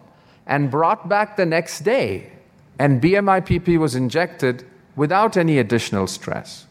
[0.47, 2.33] and brought back the next day,
[2.79, 4.65] and BMIPP was injected
[4.97, 6.67] without any additional stress.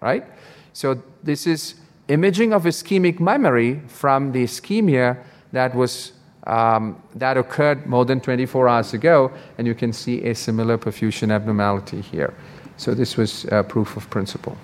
[0.00, 0.24] Right?
[0.72, 1.79] So, this is
[2.10, 5.16] imaging of ischemic memory from the ischemia
[5.52, 6.12] that was
[6.46, 11.30] um, that occurred more than 24 hours ago, and you can see a similar perfusion
[11.30, 12.32] abnormality here.
[12.76, 14.56] So this was uh, proof of principle.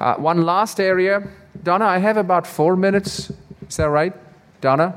[0.00, 1.26] Uh, one last area,
[1.64, 1.86] Donna.
[1.86, 3.32] I have about four minutes.
[3.68, 4.12] Is that right,
[4.60, 4.94] Donna?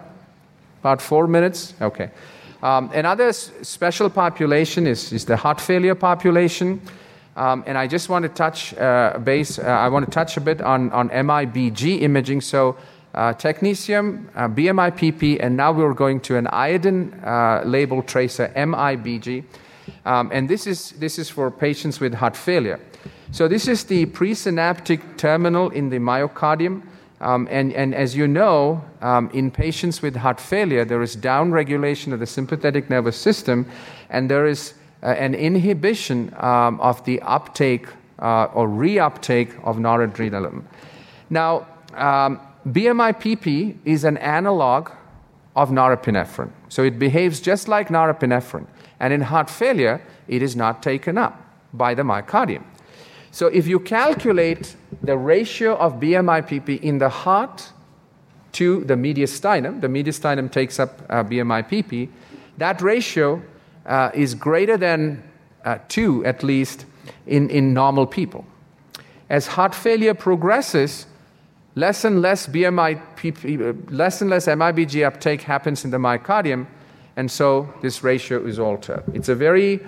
[0.82, 1.74] About four minutes.
[1.82, 2.12] Okay.
[2.62, 6.80] Um, another s- special population is, is the heart failure population.
[7.36, 9.58] Um, and I just want to touch uh, base.
[9.58, 12.42] Uh, I want to touch a bit on, on MIBG imaging.
[12.42, 12.78] So
[13.14, 18.52] uh, technetium, uh, BMI PP, and now we're going to an iodine uh, label tracer,
[18.56, 19.44] MIBG.
[20.06, 22.80] Um, and this is, this is for patients with heart failure.
[23.32, 26.84] So this is the presynaptic terminal in the myocardium.
[27.22, 32.14] Um, and, and, as you know, um, in patients with heart failure, there is downregulation
[32.14, 33.68] of the sympathetic nervous system,
[34.10, 37.88] and there is an inhibition um, of the uptake
[38.20, 40.64] uh, or reuptake of noradrenaline.
[41.30, 44.92] Now, um, BMI PP is an analog
[45.56, 46.52] of norepinephrine.
[46.70, 48.68] So it behaves just like norepinephrine.
[49.00, 51.42] And in heart failure, it is not taken up
[51.74, 52.64] by the myocardium.
[53.32, 57.72] So if you calculate the ratio of BMI PP in the heart
[58.54, 62.10] to the mediastinum, the mediastinum takes up uh, BMI PP,
[62.58, 63.42] that ratio
[63.86, 65.24] uh, is greater than
[65.66, 66.86] uh, 2 at least
[67.28, 68.46] in, in normal people.
[69.30, 71.06] As heart failure progresses,
[71.76, 76.68] less and less BMI, less and less MIBG uptake happens in the myocardium,
[77.16, 79.04] and so this ratio is altered.
[79.14, 79.80] It's a very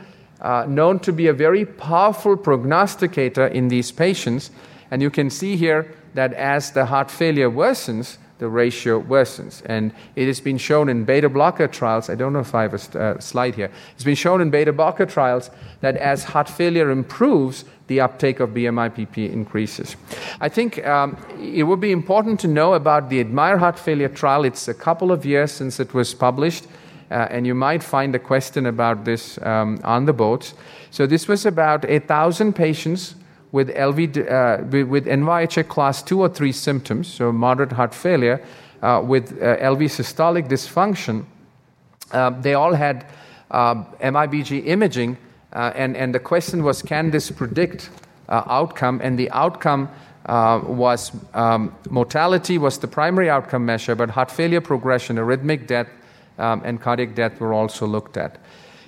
[0.42, 4.52] uh, known to be a very powerful prognosticator in these patients,
[4.92, 9.62] and you can see here that as the heart failure worsens, the ratio worsens.
[9.66, 12.74] And it has been shown in beta blocker trials, I don't know if I have
[12.74, 15.50] a uh, slide here, it's been shown in beta blocker trials
[15.82, 19.96] that as heart failure improves, the uptake of BMI-PP increases.
[20.40, 24.46] I think um, it would be important to know about the ADMIRE heart failure trial.
[24.46, 26.66] It's a couple of years since it was published.
[27.12, 30.56] Uh, and you might find a question about this um, on the boats.
[30.90, 33.16] So this was about a thousand patients
[33.54, 38.44] with LV uh, with NYHA class two or three symptoms, so moderate heart failure,
[38.82, 41.24] uh, with uh, LV systolic dysfunction.
[42.12, 43.06] Uh, they all had
[43.52, 45.18] MIBG um, imaging,
[45.54, 47.90] uh, and and the question was, can this predict
[48.28, 49.00] outcome?
[49.02, 49.88] And the outcome.
[50.26, 55.90] was um, mortality was the primary outcome measure, but heart failure progression, arrhythmic death,
[56.40, 58.38] um, and cardiac death were also looked at.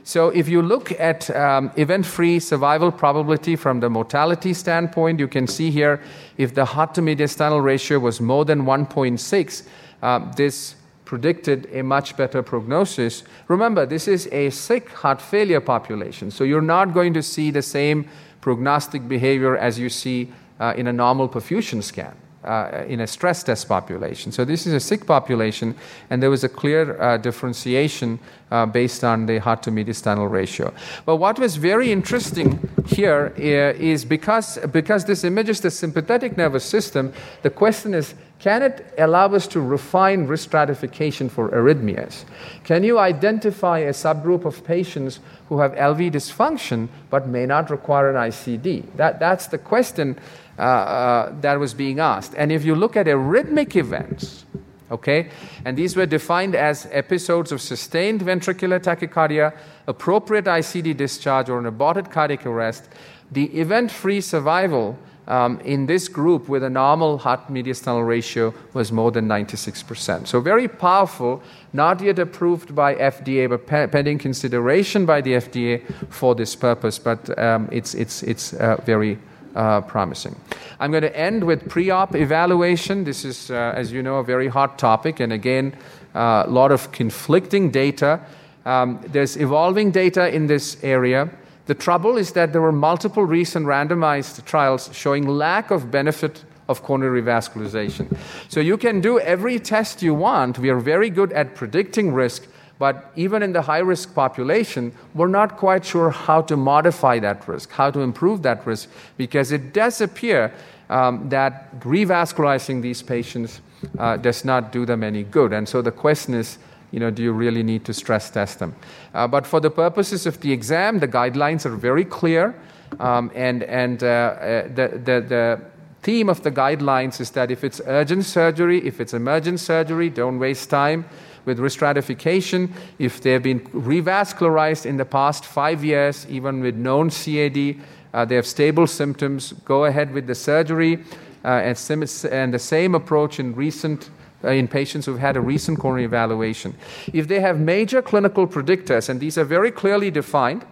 [0.07, 5.27] So, if you look at um, event free survival probability from the mortality standpoint, you
[5.27, 5.99] can see here
[6.38, 9.64] if the heart to mediastinal ratio was more than 1.6,
[10.03, 10.76] uh, this
[11.06, 13.23] predicted a much better prognosis.
[13.48, 17.64] Remember, this is a sick heart failure population, so you're not going to see the
[17.64, 18.07] same
[18.41, 22.15] prognostic behavior as you see uh, in a normal perfusion scan
[22.45, 24.31] uh, in a stress test population.
[24.31, 25.76] So this is a sick population,
[26.09, 28.19] and there was a clear uh, differentiation
[28.51, 30.73] uh, based on the heart to mediastinal ratio.
[31.05, 36.63] But what was very interesting here uh, is because, because this images the sympathetic nervous
[36.63, 37.11] system,
[37.41, 42.26] the question is can it allow us to refine risk stratification for arrhythmias?
[42.63, 45.19] Can you identify a subgroup of patients
[45.49, 48.95] who have LV dysfunction but may not require an ICD?
[48.95, 50.17] That, that's the question
[50.57, 52.34] uh, uh, that was being asked.
[52.38, 54.45] And if you look at arrhythmic events,
[54.89, 55.30] okay,
[55.65, 59.55] and these were defined as episodes of sustained ventricular tachycardia,
[59.88, 62.89] appropriate ICD discharge, or an aborted cardiac arrest,
[63.31, 64.97] the event free survival
[65.27, 70.27] um, in this group with a normal heart mediastinal ratio was more than 96%.
[70.27, 71.41] So very powerful,
[71.73, 76.99] not yet approved by FDA, but pe- pending consideration by the FDA for this purpose.
[76.99, 79.18] But um, it's it's it's uh, very
[79.56, 80.35] uh, promising.
[80.80, 83.03] I'm going to end with pre-op evaluation.
[83.03, 85.73] This is, uh, as you know, a very hot topic, and again,
[86.14, 88.19] uh, a lot of conflicting data.
[88.65, 91.30] Um, there's evolving data in this area.
[91.65, 96.83] The trouble is that there were multiple recent randomized trials showing lack of benefit of
[96.83, 98.17] coronary revascularization.
[98.49, 100.59] So you can do every test you want.
[100.59, 102.47] We are very good at predicting risk,
[102.79, 107.47] but even in the high risk population, we're not quite sure how to modify that
[107.47, 110.51] risk, how to improve that risk, because it does appear
[110.89, 113.61] um, that revascularizing these patients
[113.97, 115.53] uh, does not do them any good.
[115.53, 116.57] And so the question is,
[116.95, 118.73] you know, do you really need to stress test them?
[119.13, 122.55] Uh, but for the purposes of the exam, the guidelines are very clear,
[123.01, 125.61] um, and and uh, uh, the, the the
[126.03, 130.39] theme of the guidelines is that if it's urgent surgery, if it's emergent surgery, don't
[130.39, 131.03] waste time
[131.43, 132.73] with risk stratification.
[132.97, 137.76] If they've been revascularized in the past five years, even with known CAD,
[138.13, 141.03] uh, they have stable symptoms, go ahead with the surgery.
[141.43, 144.09] Uh, and, sim- and the same approach in recent
[144.51, 146.76] in patients who've had a recent coronary evaluation.
[147.13, 150.65] If they have major clinical predictors, and these are very clearly defined,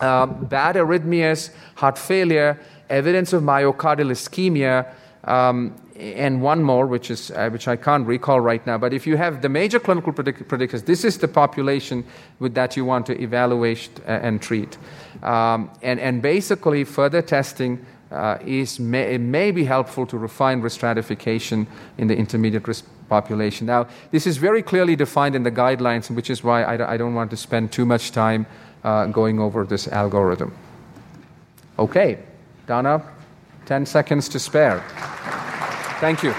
[0.00, 2.58] um, bad arrhythmias, heart failure,
[2.90, 4.92] evidence of myocardial ischemia,
[5.24, 8.76] um, and one more, which is uh, which I can't recall right now.
[8.78, 12.04] But if you have the major clinical predict- predictors, this is the population
[12.40, 14.76] with that you want to evaluate uh, and treat.
[15.22, 20.76] Um, and and basically, further testing uh, is may, may be helpful to refine risk
[20.76, 21.66] stratification
[21.98, 23.66] in the intermediate risk population.
[23.66, 27.30] Now, this is very clearly defined in the guidelines, which is why I, don't want
[27.30, 28.46] to spend too much time
[28.82, 30.54] uh, going over this algorithm.
[31.78, 32.18] Okay,
[32.66, 33.02] Donna,
[33.66, 34.82] 10 seconds to spare.
[36.00, 36.34] Thank you.